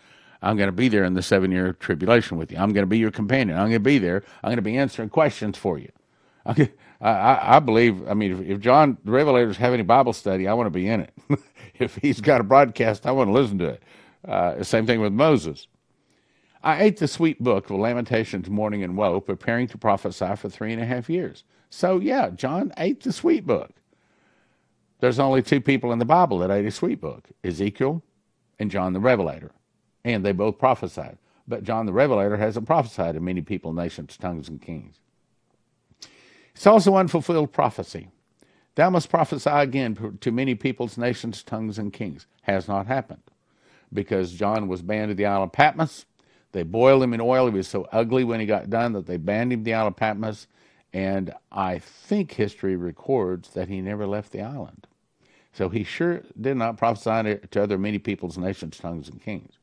I'm 0.42 0.58
going 0.58 0.68
to 0.68 0.74
be 0.74 0.90
there 0.90 1.06
in 1.06 1.14
the 1.14 1.22
seven 1.22 1.52
year 1.52 1.74
tribulation 1.74 2.38
with 2.38 2.52
you. 2.52 2.58
I'm 2.58 2.74
going 2.74 2.84
to 2.84 2.88
be 2.88 2.98
your 2.98 3.12
companion. 3.12 3.58
I'm 3.58 3.68
going 3.70 3.74
to 3.74 3.80
be 3.80 3.98
there. 3.98 4.24
I'm 4.44 4.50
going 4.50 4.58
to 4.58 4.62
be 4.62 4.78
answering 4.78 5.10
questions 5.10 5.58
for 5.58 5.78
you. 5.78 5.90
I, 6.46 6.70
I, 7.00 7.56
I 7.56 7.60
believe, 7.60 8.06
I 8.08 8.14
mean, 8.14 8.34
if, 8.34 8.50
if 8.58 8.60
John 8.60 8.98
the 9.06 9.12
Revelator's 9.12 9.58
have 9.58 9.74
any 9.74 9.84
Bible 9.84 10.12
study, 10.12 10.48
I 10.48 10.54
want 10.54 10.68
to 10.68 10.72
be 10.72 10.88
in 10.88 11.02
it. 11.02 11.14
if 11.80 11.96
he's 11.96 12.20
got 12.20 12.42
a 12.42 12.44
broadcast, 12.44 13.06
I 13.06 13.12
want 13.12 13.30
to 13.30 13.32
listen 13.32 13.58
to 13.60 13.66
it. 13.70 13.84
Uh, 14.28 14.62
same 14.64 14.86
thing 14.86 15.00
with 15.00 15.14
Moses. 15.14 15.68
I 16.64 16.82
ate 16.82 16.98
the 16.98 17.08
sweet 17.10 17.44
book 17.44 17.70
of 17.70 17.78
Lamentations, 17.78 18.50
Mourning 18.50 18.84
and 18.84 18.96
Woe, 18.96 19.20
preparing 19.20 19.68
to 19.68 19.78
prophesy 19.78 20.36
for 20.38 20.48
three 20.50 20.72
and 20.72 20.82
a 20.82 20.86
half 20.86 21.10
years. 21.10 21.44
So, 21.70 22.00
yeah, 22.00 22.30
John 22.30 22.72
ate 22.78 23.04
the 23.04 23.12
sweet 23.12 23.46
book. 23.46 23.72
There's 25.00 25.20
only 25.20 25.42
two 25.42 25.60
people 25.60 25.92
in 25.92 26.00
the 26.00 26.06
Bible 26.06 26.40
that 26.40 26.52
ate 26.52 26.66
a 26.66 26.72
sweet 26.72 27.02
book 27.02 27.28
Ezekiel 27.44 28.02
and 28.58 28.72
John 28.72 28.94
the 28.94 29.02
Revelator. 29.02 29.52
And 30.06 30.24
they 30.24 30.32
both 30.32 30.58
prophesied. 30.58 31.18
But 31.46 31.64
John 31.64 31.86
the 31.86 31.92
Revelator 31.92 32.38
hasn't 32.38 32.68
prophesied 32.68 33.16
to 33.16 33.20
many 33.20 33.42
people, 33.42 33.74
nations, 33.74 34.16
tongues, 34.16 34.48
and 34.48 34.62
kings. 34.62 35.00
It's 36.56 36.66
also 36.66 36.96
unfulfilled 36.96 37.52
prophecy. 37.52 38.08
Thou 38.76 38.90
must 38.90 39.10
prophesy 39.10 39.50
again 39.50 40.18
to 40.22 40.32
many 40.32 40.56
peoples, 40.56 40.98
nations, 40.98 41.44
tongues, 41.44 41.78
and 41.78 41.92
kings. 41.92 42.26
Has 42.44 42.70
not 42.70 42.88
happened. 42.88 43.24
Because 43.92 44.32
John 44.34 44.70
was 44.70 44.82
banned 44.82 45.10
to 45.10 45.16
the 45.16 45.26
Isle 45.26 45.44
of 45.44 45.52
Patmos. 45.52 46.06
They 46.54 46.64
boiled 46.64 47.04
him 47.04 47.14
in 47.14 47.20
oil. 47.22 47.48
He 47.48 47.54
was 47.54 47.68
so 47.68 47.88
ugly 47.92 48.24
when 48.24 48.40
he 48.40 48.46
got 48.46 48.70
done 48.70 48.94
that 48.94 49.06
they 49.06 49.18
banned 49.18 49.52
him 49.52 49.68
Isle 49.68 49.88
of 49.88 49.96
Patmos. 49.96 50.48
And 50.94 51.34
I 51.52 51.80
think 51.80 52.32
history 52.32 52.76
records 52.76 53.50
that 53.50 53.68
he 53.68 53.82
never 53.82 54.08
left 54.08 54.32
the 54.32 54.42
island. 54.42 54.88
So 55.52 55.70
he 55.70 55.84
sure 55.84 56.22
did 56.40 56.56
not 56.56 56.78
prophesy 56.78 57.40
to 57.52 57.64
other 57.64 57.78
many 57.78 58.00
peoples, 58.00 58.38
nations, 58.38 58.78
tongues, 58.78 59.10
and 59.10 59.22
kings. 59.22 59.54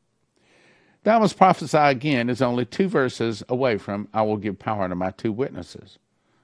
Thou 1.03 1.21
must 1.21 1.37
prophesy 1.37 1.79
again 1.79 2.29
is 2.29 2.43
only 2.43 2.65
two 2.65 2.89
verses 2.89 3.43
away 3.49 3.79
from 3.79 4.09
I 4.13 4.23
will 4.23 4.37
give 4.37 4.59
power 4.59 4.89
to 4.89 4.95
my 4.95 5.13
two 5.13 5.33
witnesses. 5.33 5.99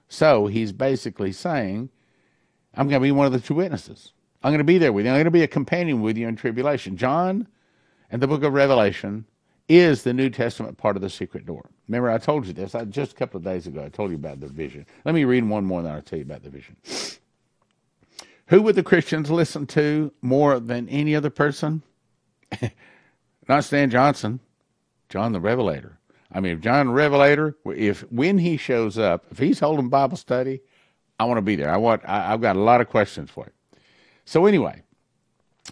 So 0.08 0.46
he's 0.46 0.72
basically 0.72 1.32
saying, 1.32 1.90
I'm 2.74 2.88
going 2.88 3.00
to 3.02 3.06
be 3.06 3.12
one 3.12 3.26
of 3.26 3.32
the 3.32 3.40
two 3.40 3.54
witnesses. 3.54 4.12
I'm 4.42 4.50
going 4.50 4.58
to 4.58 4.64
be 4.64 4.78
there 4.78 4.92
with 4.92 5.04
you. 5.04 5.10
I'm 5.10 5.16
going 5.16 5.24
to 5.24 5.30
be 5.30 5.42
a 5.42 5.48
companion 5.48 6.00
with 6.00 6.16
you 6.16 6.28
in 6.28 6.36
tribulation. 6.36 6.96
John 6.96 7.48
and 8.10 8.22
the 8.22 8.28
book 8.28 8.44
of 8.44 8.52
Revelation 8.52 9.26
is 9.68 10.02
the 10.02 10.12
New 10.12 10.30
Testament 10.30 10.78
part 10.78 10.96
of 10.96 11.02
the 11.02 11.10
secret 11.10 11.44
door. 11.44 11.70
Remember, 11.88 12.10
I 12.10 12.18
told 12.18 12.46
you 12.46 12.52
this 12.52 12.74
I, 12.74 12.84
just 12.84 13.12
a 13.12 13.14
couple 13.14 13.38
of 13.38 13.44
days 13.44 13.66
ago. 13.66 13.84
I 13.84 13.88
told 13.88 14.10
you 14.10 14.16
about 14.16 14.40
the 14.40 14.46
vision. 14.46 14.86
Let 15.04 15.14
me 15.14 15.24
read 15.24 15.48
one 15.48 15.64
more, 15.64 15.80
and 15.80 15.86
then 15.86 15.94
I'll 15.94 16.02
tell 16.02 16.18
you 16.18 16.24
about 16.24 16.42
the 16.42 16.50
vision. 16.50 16.76
Who 18.48 18.62
would 18.62 18.76
the 18.76 18.82
Christians 18.82 19.30
listen 19.30 19.66
to 19.68 20.12
more 20.22 20.60
than 20.60 20.88
any 20.88 21.16
other 21.16 21.30
person? 21.30 21.82
Not 23.48 23.64
Stan 23.64 23.90
Johnson, 23.90 24.40
John 25.08 25.32
the 25.32 25.40
Revelator. 25.40 25.98
I 26.32 26.40
mean, 26.40 26.52
if 26.52 26.60
John 26.60 26.86
the 26.86 26.92
Revelator, 26.92 27.56
if 27.66 28.00
when 28.12 28.38
he 28.38 28.56
shows 28.56 28.98
up, 28.98 29.26
if 29.30 29.38
he's 29.38 29.60
holding 29.60 29.88
Bible 29.88 30.16
study, 30.16 30.60
I 31.18 31.24
want 31.24 31.38
to 31.38 31.42
be 31.42 31.56
there. 31.56 31.70
I 31.70 31.76
want. 31.76 32.02
I, 32.04 32.32
I've 32.32 32.40
got 32.40 32.56
a 32.56 32.60
lot 32.60 32.80
of 32.80 32.88
questions 32.88 33.30
for 33.30 33.46
you. 33.46 33.78
So 34.24 34.46
anyway, 34.46 34.82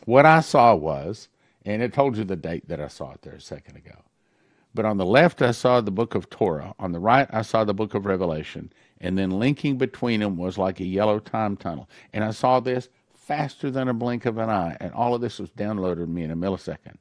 what 0.05 0.27
I 0.27 0.41
saw 0.41 0.75
was, 0.75 1.29
and 1.65 1.83
it 1.83 1.93
told 1.93 2.17
you 2.17 2.25
the 2.25 2.37
date 2.37 2.69
that 2.69 2.81
I 2.81 2.89
saw 2.89 3.13
it 3.13 3.23
there 3.23 3.35
a 3.35 3.41
second 3.41 3.77
ago. 3.77 4.03
But 4.75 4.85
on 4.85 4.97
the 4.97 5.07
left, 5.07 5.41
I 5.41 5.53
saw 5.53 5.81
the 5.81 5.93
book 5.93 6.15
of 6.15 6.29
Torah. 6.29 6.75
On 6.81 6.93
the 6.93 6.99
right, 6.99 7.29
I 7.33 7.43
saw 7.43 7.65
the 7.65 7.75
book 7.75 7.95
of 7.95 8.07
Revelation 8.07 8.73
and 9.01 9.19
then 9.19 9.31
linking 9.31 9.77
between 9.77 10.21
them 10.21 10.37
was 10.37 10.57
like 10.57 10.81
a 10.81 10.85
yellow 10.85 11.19
time 11.19 11.57
tunnel. 11.57 11.89
And 12.13 12.25
I 12.25 12.31
saw 12.31 12.61
this 12.61 12.89
faster 13.15 13.71
than 13.71 13.89
a 13.89 13.95
blink 13.95 14.27
of 14.27 14.39
an 14.39 14.51
eye, 14.51 14.77
and 14.81 14.93
all 14.93 15.15
of 15.15 15.21
this 15.21 15.39
was 15.39 15.51
downloaded 15.51 15.97
to 15.97 16.07
me 16.07 16.23
in 16.23 16.31
a 16.31 16.37
millisecond. 16.37 16.97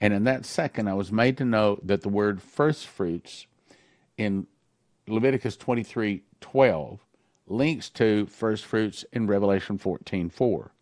And 0.00 0.12
in 0.12 0.24
that 0.24 0.44
second, 0.44 0.88
I 0.88 0.94
was 0.94 1.12
made 1.12 1.36
to 1.38 1.44
know 1.44 1.78
that 1.84 2.02
the 2.02 2.08
word 2.08 2.42
first 2.42 2.86
fruits 2.86 3.46
in 4.16 4.46
Leviticus 5.06 5.56
23 5.56 6.22
12 6.40 7.00
links 7.46 7.90
to 7.90 8.26
first 8.26 8.64
fruits 8.64 9.04
in 9.12 9.26
Revelation 9.26 9.78
14 9.78 10.30
4. 10.30 10.72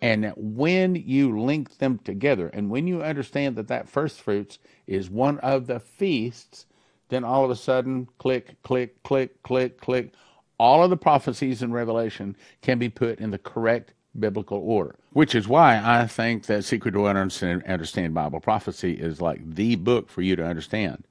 And 0.00 0.32
when 0.36 0.94
you 0.94 1.40
link 1.40 1.78
them 1.78 1.98
together, 2.04 2.48
and 2.48 2.70
when 2.70 2.86
you 2.86 3.02
understand 3.02 3.56
that 3.56 3.68
that 3.68 3.88
first 3.88 4.20
fruits 4.20 4.58
is 4.86 5.10
one 5.10 5.38
of 5.40 5.66
the 5.66 5.80
feasts 5.80 6.66
then 7.08 7.24
all 7.24 7.44
of 7.44 7.50
a 7.50 7.56
sudden, 7.56 8.08
click, 8.18 8.62
click, 8.62 9.02
click, 9.02 9.42
click, 9.42 9.80
click. 9.80 10.12
All 10.58 10.82
of 10.82 10.90
the 10.90 10.96
prophecies 10.96 11.62
in 11.62 11.72
Revelation 11.72 12.36
can 12.62 12.78
be 12.78 12.88
put 12.88 13.18
in 13.18 13.30
the 13.30 13.38
correct 13.38 13.94
biblical 14.18 14.58
order, 14.58 14.96
which 15.12 15.34
is 15.34 15.46
why 15.46 15.80
I 15.82 16.06
think 16.06 16.46
that 16.46 16.64
Secret 16.64 16.92
Door 16.92 17.10
Understand, 17.10 17.62
Understand 17.64 18.14
Bible 18.14 18.40
Prophecy 18.40 18.94
is 18.94 19.20
like 19.20 19.54
the 19.54 19.76
book 19.76 20.08
for 20.10 20.22
you 20.22 20.34
to 20.36 20.44
understand. 20.44 21.04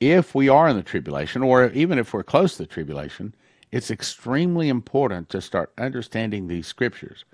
If 0.00 0.34
we 0.34 0.48
are 0.48 0.68
in 0.68 0.76
the 0.76 0.82
tribulation, 0.82 1.42
or 1.42 1.66
even 1.68 1.98
if 1.98 2.12
we're 2.12 2.22
close 2.22 2.56
to 2.56 2.62
the 2.62 2.66
tribulation, 2.66 3.34
it's 3.70 3.90
extremely 3.90 4.68
important 4.68 5.28
to 5.28 5.40
start 5.40 5.72
understanding 5.78 6.48
these 6.48 6.66
scriptures. 6.66 7.24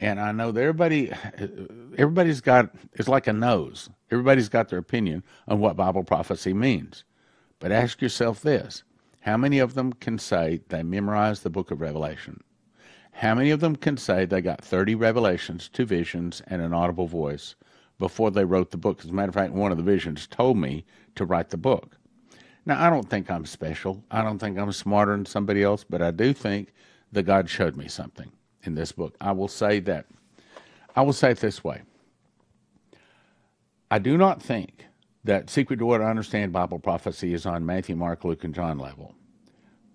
And 0.00 0.20
I 0.20 0.32
know 0.32 0.52
that 0.52 0.60
everybody, 0.60 1.12
everybody's 1.98 2.40
got, 2.40 2.70
it's 2.94 3.08
like 3.08 3.26
a 3.26 3.32
nose. 3.32 3.90
Everybody's 4.10 4.48
got 4.48 4.68
their 4.68 4.78
opinion 4.78 5.24
on 5.48 5.58
what 5.58 5.76
Bible 5.76 6.04
prophecy 6.04 6.54
means. 6.54 7.04
But 7.58 7.72
ask 7.72 8.00
yourself 8.00 8.40
this 8.40 8.84
how 9.20 9.36
many 9.36 9.58
of 9.58 9.74
them 9.74 9.92
can 9.92 10.18
say 10.18 10.60
they 10.68 10.82
memorized 10.82 11.42
the 11.42 11.50
book 11.50 11.70
of 11.70 11.80
Revelation? 11.80 12.42
How 13.12 13.34
many 13.34 13.50
of 13.50 13.58
them 13.58 13.74
can 13.74 13.96
say 13.96 14.24
they 14.24 14.40
got 14.40 14.64
30 14.64 14.94
revelations, 14.94 15.68
two 15.68 15.84
visions, 15.84 16.40
and 16.46 16.62
an 16.62 16.72
audible 16.72 17.08
voice 17.08 17.56
before 17.98 18.30
they 18.30 18.44
wrote 18.44 18.70
the 18.70 18.76
book? 18.76 19.00
As 19.00 19.10
a 19.10 19.12
matter 19.12 19.30
of 19.30 19.34
fact, 19.34 19.52
one 19.52 19.72
of 19.72 19.76
the 19.76 19.82
visions 19.82 20.28
told 20.28 20.56
me 20.56 20.84
to 21.16 21.24
write 21.24 21.50
the 21.50 21.56
book. 21.56 21.96
Now, 22.64 22.80
I 22.86 22.88
don't 22.90 23.10
think 23.10 23.28
I'm 23.28 23.46
special. 23.46 24.04
I 24.12 24.22
don't 24.22 24.38
think 24.38 24.56
I'm 24.56 24.70
smarter 24.70 25.12
than 25.12 25.26
somebody 25.26 25.64
else, 25.64 25.82
but 25.82 26.00
I 26.00 26.12
do 26.12 26.32
think 26.32 26.72
that 27.10 27.24
God 27.24 27.50
showed 27.50 27.76
me 27.76 27.88
something 27.88 28.30
in 28.64 28.74
this 28.74 28.92
book. 28.92 29.14
I 29.20 29.32
will 29.32 29.48
say 29.48 29.80
that. 29.80 30.06
I 30.96 31.02
will 31.02 31.12
say 31.12 31.30
it 31.30 31.38
this 31.38 31.62
way 31.62 31.82
I 33.90 33.98
do 33.98 34.18
not 34.18 34.42
think 34.42 34.84
that 35.24 35.50
Secret 35.50 35.78
to 35.78 35.92
Understand 35.94 36.52
Bible 36.52 36.78
Prophecy 36.78 37.34
is 37.34 37.46
on 37.46 37.66
Matthew, 37.66 37.96
Mark, 37.96 38.24
Luke, 38.24 38.44
and 38.44 38.54
John 38.54 38.78
level. 38.78 39.14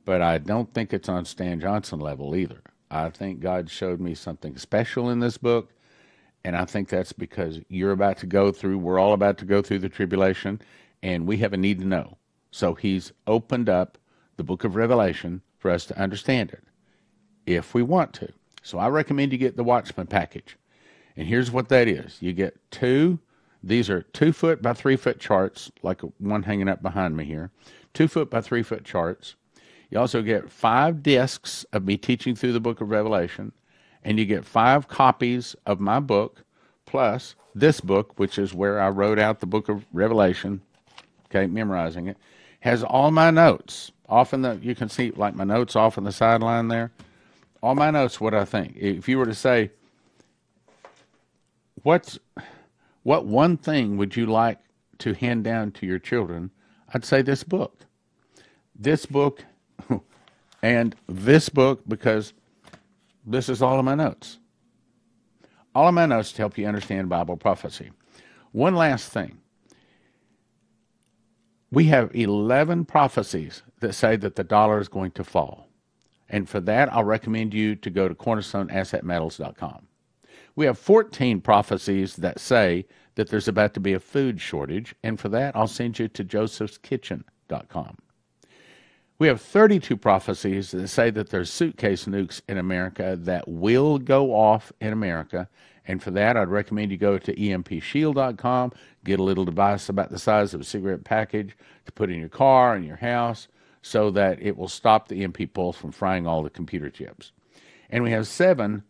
But 0.06 0.22
I 0.22 0.38
don't 0.38 0.74
think 0.74 0.94
it's 0.94 1.10
on 1.10 1.26
Stan 1.26 1.60
Johnson 1.60 2.00
level 2.00 2.36
either. 2.36 2.62
I 2.92 3.10
think 3.10 3.40
God 3.40 3.70
showed 3.70 4.00
me 4.00 4.16
something 4.16 4.58
special 4.58 5.10
in 5.10 5.20
this 5.20 5.38
book, 5.38 5.72
and 6.44 6.56
I 6.56 6.66
think 6.66 6.90
that's 6.90 7.14
because 7.14 7.60
you're 7.70 7.92
about 7.92 8.18
to 8.20 8.28
go 8.28 8.52
through, 8.52 8.78
we're 8.78 9.00
all 9.00 9.14
about 9.14 9.38
to 9.40 9.46
go 9.46 9.62
through 9.62 9.80
the 9.80 9.90
tribulation, 9.90 10.62
and 11.02 11.26
we 11.26 11.38
have 11.38 11.54
a 11.54 11.58
need 11.58 11.80
to 11.80 11.86
know. 11.86 12.18
So 12.52 12.76
He's 12.76 13.12
opened 13.26 13.70
up 13.70 13.98
the 14.38 14.44
book 14.44 14.64
of 14.64 14.76
Revelation 14.76 15.42
for 15.58 15.72
us 15.72 15.86
to 15.86 16.00
understand 16.00 16.52
it, 16.52 16.64
if 17.46 17.74
we 17.74 17.82
want 17.82 18.14
to. 18.14 18.32
So 18.64 18.80
I 18.80 18.88
recommend 18.88 19.32
you 19.32 19.38
get 19.38 19.56
the 19.56 19.64
Watchman 19.64 20.08
package. 20.08 20.58
And 21.16 21.28
here's 21.28 21.52
what 21.52 21.70
that 21.70 21.88
is 21.88 22.18
you 22.22 22.34
get 22.34 22.58
two 22.72 23.20
these 23.64 23.90
are 23.90 24.02
two 24.02 24.34
foot 24.34 24.62
by 24.62 24.74
three 24.74 24.98
foot 24.98 25.20
charts, 25.20 25.72
like 25.82 26.02
one 26.20 26.44
hanging 26.44 26.68
up 26.68 26.82
behind 26.82 27.16
me 27.16 27.24
here. 27.24 27.50
Two 27.94 28.10
foot 28.10 28.30
by 28.30 28.42
three 28.42 28.62
foot 28.62 28.84
charts. 28.84 29.36
You 29.90 30.00
also 30.00 30.22
get 30.22 30.52
five 30.52 31.02
discs 31.02 31.64
of 31.72 31.86
me 31.86 31.96
teaching 31.96 32.36
through 32.36 32.52
the 32.52 32.60
book 32.60 32.82
of 32.82 32.90
Revelation, 32.90 33.54
and 34.04 34.20
you 34.20 34.26
get 34.26 34.44
five 34.44 34.88
copies 34.88 35.56
of 35.66 35.80
my 35.80 36.00
book, 36.00 36.44
plus 36.86 37.36
this 37.56 37.80
book, 37.80 38.20
which 38.20 38.38
is 38.38 38.54
where 38.54 38.82
I 38.82 38.90
wrote 38.90 39.20
out 39.20 39.40
the 39.40 39.46
book 39.46 39.70
of 39.70 39.86
Revelation, 39.94 40.62
okay, 41.28 41.48
memorizing 41.48 42.08
it, 42.08 42.18
has 42.62 42.84
all 42.84 43.12
my 43.12 43.30
notes. 43.30 43.92
Often 44.10 44.42
the 44.42 44.60
you 44.62 44.76
can 44.76 44.90
see 44.90 45.12
like 45.12 45.36
my 45.36 45.46
notes 45.46 45.76
off 45.76 45.98
on 45.98 46.04
the 46.04 46.12
sideline 46.12 46.68
there. 46.68 46.92
All 47.64 47.76
my 47.76 47.92
notes, 47.92 48.20
what 48.20 48.34
I 48.34 48.44
think. 48.44 48.76
If 48.76 49.08
you 49.08 49.18
were 49.18 49.26
to 49.26 49.34
say, 49.34 49.72
what's 51.82 52.20
what 53.04 53.26
one 53.26 53.56
thing 53.56 53.96
would 53.96 54.18
you 54.18 54.26
like 54.26 54.60
to 54.98 55.14
hand 55.14 55.46
down 55.46 55.72
to 55.72 55.86
your 55.86 55.98
children? 55.98 56.52
I'd 56.94 57.06
say 57.06 57.22
this 57.22 57.46
book. 57.46 57.86
This 58.76 59.06
book 59.06 59.46
and 60.62 60.94
this 61.08 61.48
book 61.48 61.84
because 61.88 62.34
this 63.26 63.48
is 63.48 63.62
all 63.62 63.80
of 63.80 63.86
my 63.86 63.96
notes. 63.96 64.40
All 65.74 65.88
of 65.88 65.94
my 65.94 66.06
notes 66.06 66.34
to 66.34 66.42
help 66.42 66.58
you 66.58 66.68
understand 66.68 67.08
Bible 67.08 67.38
prophecy. 67.38 67.92
One 68.52 68.76
last 68.76 69.10
thing. 69.10 69.38
We 71.72 71.86
have 71.86 72.14
11 72.14 72.84
prophecies 72.86 73.64
that 73.80 73.94
say 73.94 74.18
that 74.18 74.36
the 74.36 74.44
dollar 74.44 74.82
is 74.82 74.90
going 74.90 75.12
to 75.12 75.24
fall. 75.24 75.70
And 76.34 76.50
for 76.50 76.60
that, 76.62 76.92
I'll 76.92 77.04
recommend 77.04 77.54
you 77.54 77.76
to 77.76 77.92
go 77.92 78.08
to 78.08 78.16
cornerstoneassetmetals.com. 78.16 79.88
We 80.56 80.66
have 80.66 80.80
14 80.80 81.42
prophecies 81.42 82.16
that 82.16 82.40
say 82.40 82.88
that 83.14 83.30
there's 83.30 83.48
about 83.48 83.76
to 83.76 83.80
be 83.80 83.94
a 83.94 84.00
food 84.00 84.42
shortage, 84.42 84.96
and 85.04 85.20
for 85.20 85.30
that, 85.30 85.56
I'll 85.56 85.68
send 85.68 86.00
you 86.00 86.08
to 86.08 86.24
josephskitchen.com. 86.26 87.98
We 89.20 89.28
have 89.28 89.42
32 89.42 89.96
prophecies 89.96 90.72
that 90.72 90.88
say 90.88 91.12
that 91.12 91.30
there's 91.30 91.52
suitcase 91.52 92.06
nukes 92.06 92.42
in 92.50 92.58
America 92.58 93.16
that 93.22 93.48
will 93.48 94.00
go 94.00 94.34
off 94.34 94.74
in 94.82 94.92
America. 94.92 95.48
And 95.86 96.02
for 96.02 96.10
that, 96.12 96.36
I'd 96.36 96.48
recommend 96.48 96.90
you 96.90 96.98
go 96.98 97.20
to 97.20 97.36
empshield.com, 97.36 98.72
get 99.06 99.20
a 99.20 99.24
little 99.24 99.46
device 99.46 99.88
about 99.88 100.10
the 100.10 100.18
size 100.18 100.56
of 100.56 100.62
a 100.62 100.66
cigarette 100.66 101.04
package 101.04 101.56
to 101.86 101.92
put 101.92 102.10
in 102.10 102.20
your 102.20 102.30
car 102.30 102.74
and 102.74 102.84
your 102.84 102.98
house 102.98 103.48
so 103.84 104.10
that 104.10 104.42
it 104.42 104.58
will 104.58 104.70
stop 104.70 105.08
the 105.08 105.24
EMP 105.24 105.54
pulse 105.54 105.78
from 105.78 105.92
frying 105.92 106.26
all 106.26 106.42
the 106.42 106.50
computer 106.50 106.90
chips. 106.90 107.34
And 107.90 108.04
we 108.04 108.12
have 108.12 108.26
seven 108.26 108.84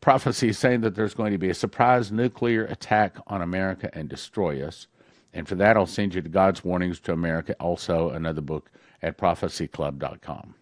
prophecies 0.00 0.58
saying 0.58 0.80
that 0.80 0.94
there's 0.94 1.14
going 1.14 1.30
to 1.32 1.38
be 1.38 1.50
a 1.50 1.54
surprise 1.54 2.10
nuclear 2.10 2.64
attack 2.64 3.18
on 3.26 3.42
America 3.42 3.90
and 3.92 4.08
destroy 4.08 4.66
us. 4.66 4.86
And 5.34 5.46
for 5.46 5.54
that, 5.56 5.76
I'll 5.76 5.86
send 5.86 6.14
you 6.14 6.22
to 6.22 6.28
God's 6.28 6.64
Warnings 6.64 6.98
to 7.00 7.12
America, 7.12 7.54
also 7.60 8.08
another 8.08 8.40
book 8.40 8.70
at 9.02 9.18
prophecyclub.com. 9.18 10.54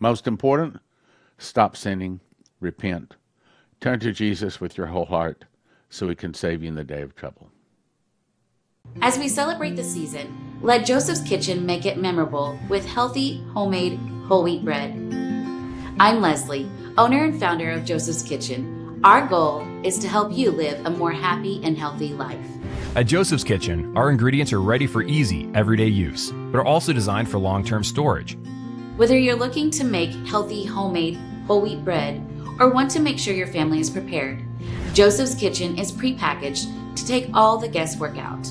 Most 0.00 0.26
important, 0.26 0.80
stop 1.36 1.76
sinning, 1.76 2.20
repent, 2.58 3.16
turn 3.80 4.00
to 4.00 4.12
Jesus 4.12 4.60
with 4.60 4.78
your 4.78 4.88
whole 4.88 5.04
heart 5.04 5.44
so 5.90 6.08
he 6.08 6.14
can 6.14 6.32
save 6.32 6.62
you 6.62 6.68
in 6.68 6.74
the 6.74 6.84
day 6.84 7.02
of 7.02 7.14
trouble. 7.14 7.50
As 9.02 9.18
we 9.18 9.28
celebrate 9.28 9.76
the 9.76 9.84
season, 9.84 10.41
let 10.62 10.86
Joseph's 10.86 11.22
Kitchen 11.22 11.66
make 11.66 11.86
it 11.86 11.98
memorable 11.98 12.56
with 12.68 12.86
healthy, 12.86 13.42
homemade, 13.52 13.98
whole 14.28 14.44
wheat 14.44 14.64
bread. 14.64 14.92
I'm 15.98 16.20
Leslie, 16.20 16.70
owner 16.96 17.24
and 17.24 17.38
founder 17.38 17.72
of 17.72 17.84
Joseph's 17.84 18.22
Kitchen. 18.22 19.00
Our 19.02 19.26
goal 19.26 19.66
is 19.82 19.98
to 19.98 20.08
help 20.08 20.32
you 20.32 20.52
live 20.52 20.86
a 20.86 20.90
more 20.90 21.10
happy 21.10 21.60
and 21.64 21.76
healthy 21.76 22.10
life. 22.10 22.46
At 22.94 23.06
Joseph's 23.06 23.42
Kitchen, 23.42 23.92
our 23.96 24.08
ingredients 24.08 24.52
are 24.52 24.60
ready 24.60 24.86
for 24.86 25.02
easy, 25.02 25.50
everyday 25.52 25.88
use, 25.88 26.30
but 26.30 26.58
are 26.58 26.64
also 26.64 26.92
designed 26.92 27.28
for 27.28 27.38
long 27.38 27.64
term 27.64 27.82
storage. 27.82 28.38
Whether 28.96 29.18
you're 29.18 29.34
looking 29.34 29.68
to 29.72 29.82
make 29.82 30.12
healthy, 30.28 30.64
homemade, 30.64 31.18
whole 31.48 31.60
wheat 31.60 31.84
bread 31.84 32.24
or 32.60 32.70
want 32.70 32.88
to 32.92 33.00
make 33.00 33.18
sure 33.18 33.34
your 33.34 33.48
family 33.48 33.80
is 33.80 33.90
prepared, 33.90 34.44
Joseph's 34.92 35.34
Kitchen 35.34 35.76
is 35.76 35.90
prepackaged 35.90 36.94
to 36.94 37.04
take 37.04 37.30
all 37.34 37.58
the 37.58 37.66
guesswork 37.66 38.16
out. 38.16 38.48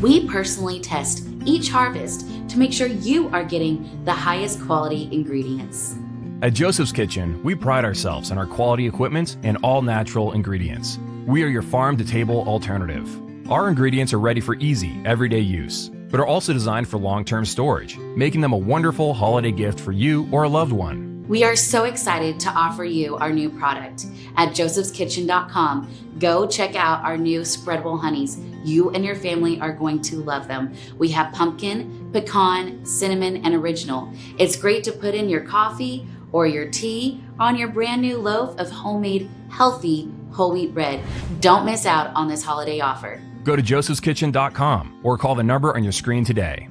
We 0.00 0.26
personally 0.26 0.80
test 0.80 1.29
each 1.44 1.68
harvest 1.68 2.26
to 2.48 2.58
make 2.58 2.72
sure 2.72 2.86
you 2.86 3.28
are 3.30 3.44
getting 3.44 4.04
the 4.04 4.12
highest 4.12 4.60
quality 4.62 5.08
ingredients. 5.12 5.96
At 6.42 6.54
Joseph's 6.54 6.92
Kitchen, 6.92 7.42
we 7.42 7.54
pride 7.54 7.84
ourselves 7.84 8.30
on 8.30 8.38
our 8.38 8.46
quality 8.46 8.86
equipment 8.86 9.36
and 9.42 9.58
all 9.62 9.82
natural 9.82 10.32
ingredients. 10.32 10.98
We 11.26 11.42
are 11.42 11.48
your 11.48 11.62
farm 11.62 11.96
to 11.98 12.04
table 12.04 12.44
alternative. 12.48 13.08
Our 13.50 13.68
ingredients 13.68 14.12
are 14.12 14.20
ready 14.20 14.40
for 14.40 14.54
easy, 14.56 15.02
everyday 15.04 15.40
use, 15.40 15.90
but 16.10 16.20
are 16.20 16.26
also 16.26 16.52
designed 16.52 16.88
for 16.88 16.98
long 16.98 17.24
term 17.24 17.44
storage, 17.44 17.98
making 17.98 18.40
them 18.40 18.52
a 18.52 18.56
wonderful 18.56 19.12
holiday 19.12 19.52
gift 19.52 19.80
for 19.80 19.92
you 19.92 20.28
or 20.32 20.44
a 20.44 20.48
loved 20.48 20.72
one. 20.72 21.09
We 21.30 21.44
are 21.44 21.54
so 21.54 21.84
excited 21.84 22.40
to 22.40 22.50
offer 22.50 22.84
you 22.84 23.16
our 23.18 23.30
new 23.30 23.50
product. 23.50 24.06
At 24.36 24.48
josephskitchen.com, 24.48 26.16
go 26.18 26.44
check 26.44 26.74
out 26.74 27.04
our 27.04 27.16
new 27.16 27.42
spreadable 27.42 28.00
honeys. 28.00 28.36
You 28.64 28.90
and 28.90 29.04
your 29.04 29.14
family 29.14 29.60
are 29.60 29.72
going 29.72 30.02
to 30.02 30.16
love 30.16 30.48
them. 30.48 30.74
We 30.98 31.08
have 31.10 31.32
pumpkin, 31.32 32.10
pecan, 32.12 32.84
cinnamon, 32.84 33.44
and 33.44 33.54
original. 33.54 34.12
It's 34.38 34.56
great 34.56 34.82
to 34.82 34.90
put 34.90 35.14
in 35.14 35.28
your 35.28 35.42
coffee 35.42 36.04
or 36.32 36.48
your 36.48 36.68
tea 36.68 37.22
on 37.38 37.54
your 37.54 37.68
brand 37.68 38.02
new 38.02 38.18
loaf 38.18 38.58
of 38.58 38.68
homemade, 38.68 39.30
healthy 39.50 40.10
whole 40.32 40.50
wheat 40.50 40.74
bread. 40.74 41.00
Don't 41.38 41.64
miss 41.64 41.86
out 41.86 42.12
on 42.16 42.26
this 42.26 42.42
holiday 42.42 42.80
offer. 42.80 43.22
Go 43.44 43.54
to 43.54 43.62
josephskitchen.com 43.62 44.98
or 45.04 45.16
call 45.16 45.36
the 45.36 45.44
number 45.44 45.76
on 45.76 45.84
your 45.84 45.92
screen 45.92 46.24
today. 46.24 46.66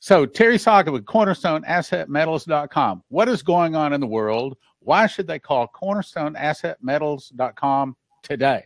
So, 0.00 0.26
Terry 0.26 0.58
Sacka 0.58 0.92
with 0.92 1.06
CornerstoneAssetMetals.com. 1.06 3.02
What 3.08 3.28
is 3.28 3.42
going 3.42 3.74
on 3.74 3.92
in 3.92 4.00
the 4.00 4.06
world? 4.06 4.56
Why 4.78 5.08
should 5.08 5.26
they 5.26 5.40
call 5.40 5.66
CornerstoneAssetMetals.com 5.74 7.96
today? 8.22 8.64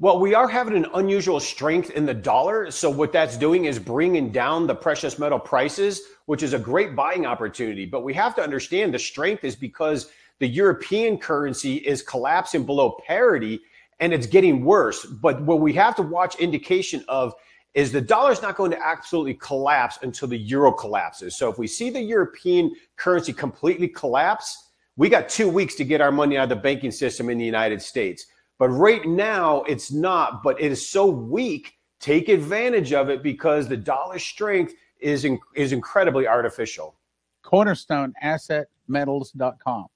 Well, 0.00 0.18
we 0.18 0.34
are 0.34 0.48
having 0.48 0.76
an 0.76 0.86
unusual 0.94 1.38
strength 1.38 1.90
in 1.90 2.06
the 2.06 2.14
dollar. 2.14 2.72
So, 2.72 2.90
what 2.90 3.12
that's 3.12 3.36
doing 3.36 3.66
is 3.66 3.78
bringing 3.78 4.32
down 4.32 4.66
the 4.66 4.74
precious 4.74 5.16
metal 5.16 5.38
prices, 5.38 6.00
which 6.26 6.42
is 6.42 6.54
a 6.54 6.58
great 6.58 6.96
buying 6.96 7.24
opportunity. 7.24 7.86
But 7.86 8.02
we 8.02 8.12
have 8.14 8.34
to 8.34 8.42
understand 8.42 8.92
the 8.92 8.98
strength 8.98 9.44
is 9.44 9.54
because 9.54 10.10
the 10.40 10.48
European 10.48 11.18
currency 11.18 11.76
is 11.76 12.02
collapsing 12.02 12.66
below 12.66 12.98
parity 13.06 13.60
and 14.00 14.12
it's 14.12 14.26
getting 14.26 14.64
worse. 14.64 15.04
But 15.04 15.40
what 15.42 15.60
we 15.60 15.72
have 15.74 15.94
to 15.96 16.02
watch 16.02 16.34
indication 16.36 17.04
of 17.06 17.34
is 17.78 17.92
the 17.92 18.00
dollar's 18.00 18.42
not 18.42 18.56
going 18.56 18.72
to 18.72 18.82
absolutely 18.84 19.34
collapse 19.34 20.00
until 20.02 20.26
the 20.26 20.36
euro 20.36 20.72
collapses. 20.72 21.36
So 21.36 21.48
if 21.48 21.58
we 21.58 21.68
see 21.68 21.90
the 21.90 22.00
European 22.00 22.74
currency 22.96 23.32
completely 23.32 23.86
collapse, 23.86 24.70
we 24.96 25.08
got 25.08 25.28
two 25.28 25.48
weeks 25.48 25.76
to 25.76 25.84
get 25.84 26.00
our 26.00 26.10
money 26.10 26.36
out 26.36 26.42
of 26.42 26.48
the 26.48 26.56
banking 26.56 26.90
system 26.90 27.30
in 27.30 27.38
the 27.38 27.44
United 27.44 27.80
States. 27.80 28.26
But 28.58 28.70
right 28.70 29.06
now, 29.06 29.62
it's 29.62 29.92
not, 29.92 30.42
but 30.42 30.60
it 30.60 30.72
is 30.72 30.90
so 30.90 31.06
weak. 31.06 31.74
Take 32.00 32.28
advantage 32.28 32.92
of 32.92 33.10
it 33.10 33.22
because 33.22 33.68
the 33.68 33.76
dollar 33.76 34.18
strength 34.18 34.74
is, 34.98 35.24
in, 35.24 35.38
is 35.54 35.72
incredibly 35.72 36.26
artificial. 36.26 36.96
CornerstoneAssetMetals.com. 37.44 39.86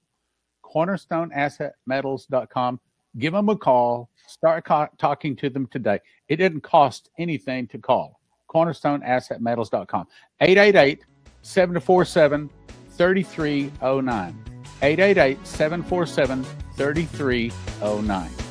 CornerstoneAssetMetals.com 0.63 2.79
give 3.17 3.33
them 3.33 3.49
a 3.49 3.55
call, 3.55 4.09
start 4.27 4.65
co- 4.65 4.89
talking 4.97 5.35
to 5.37 5.49
them 5.49 5.67
today. 5.67 5.99
It 6.27 6.37
didn't 6.37 6.61
cost 6.61 7.09
anything 7.17 7.67
to 7.67 7.77
call. 7.77 8.19
CornerstoneAssetMetals.com. 8.49 10.07
888 10.41 11.05
747 11.41 12.49
3309. 12.89 14.43
888 14.81 15.47
747 15.47 16.43
3309. 16.75 18.42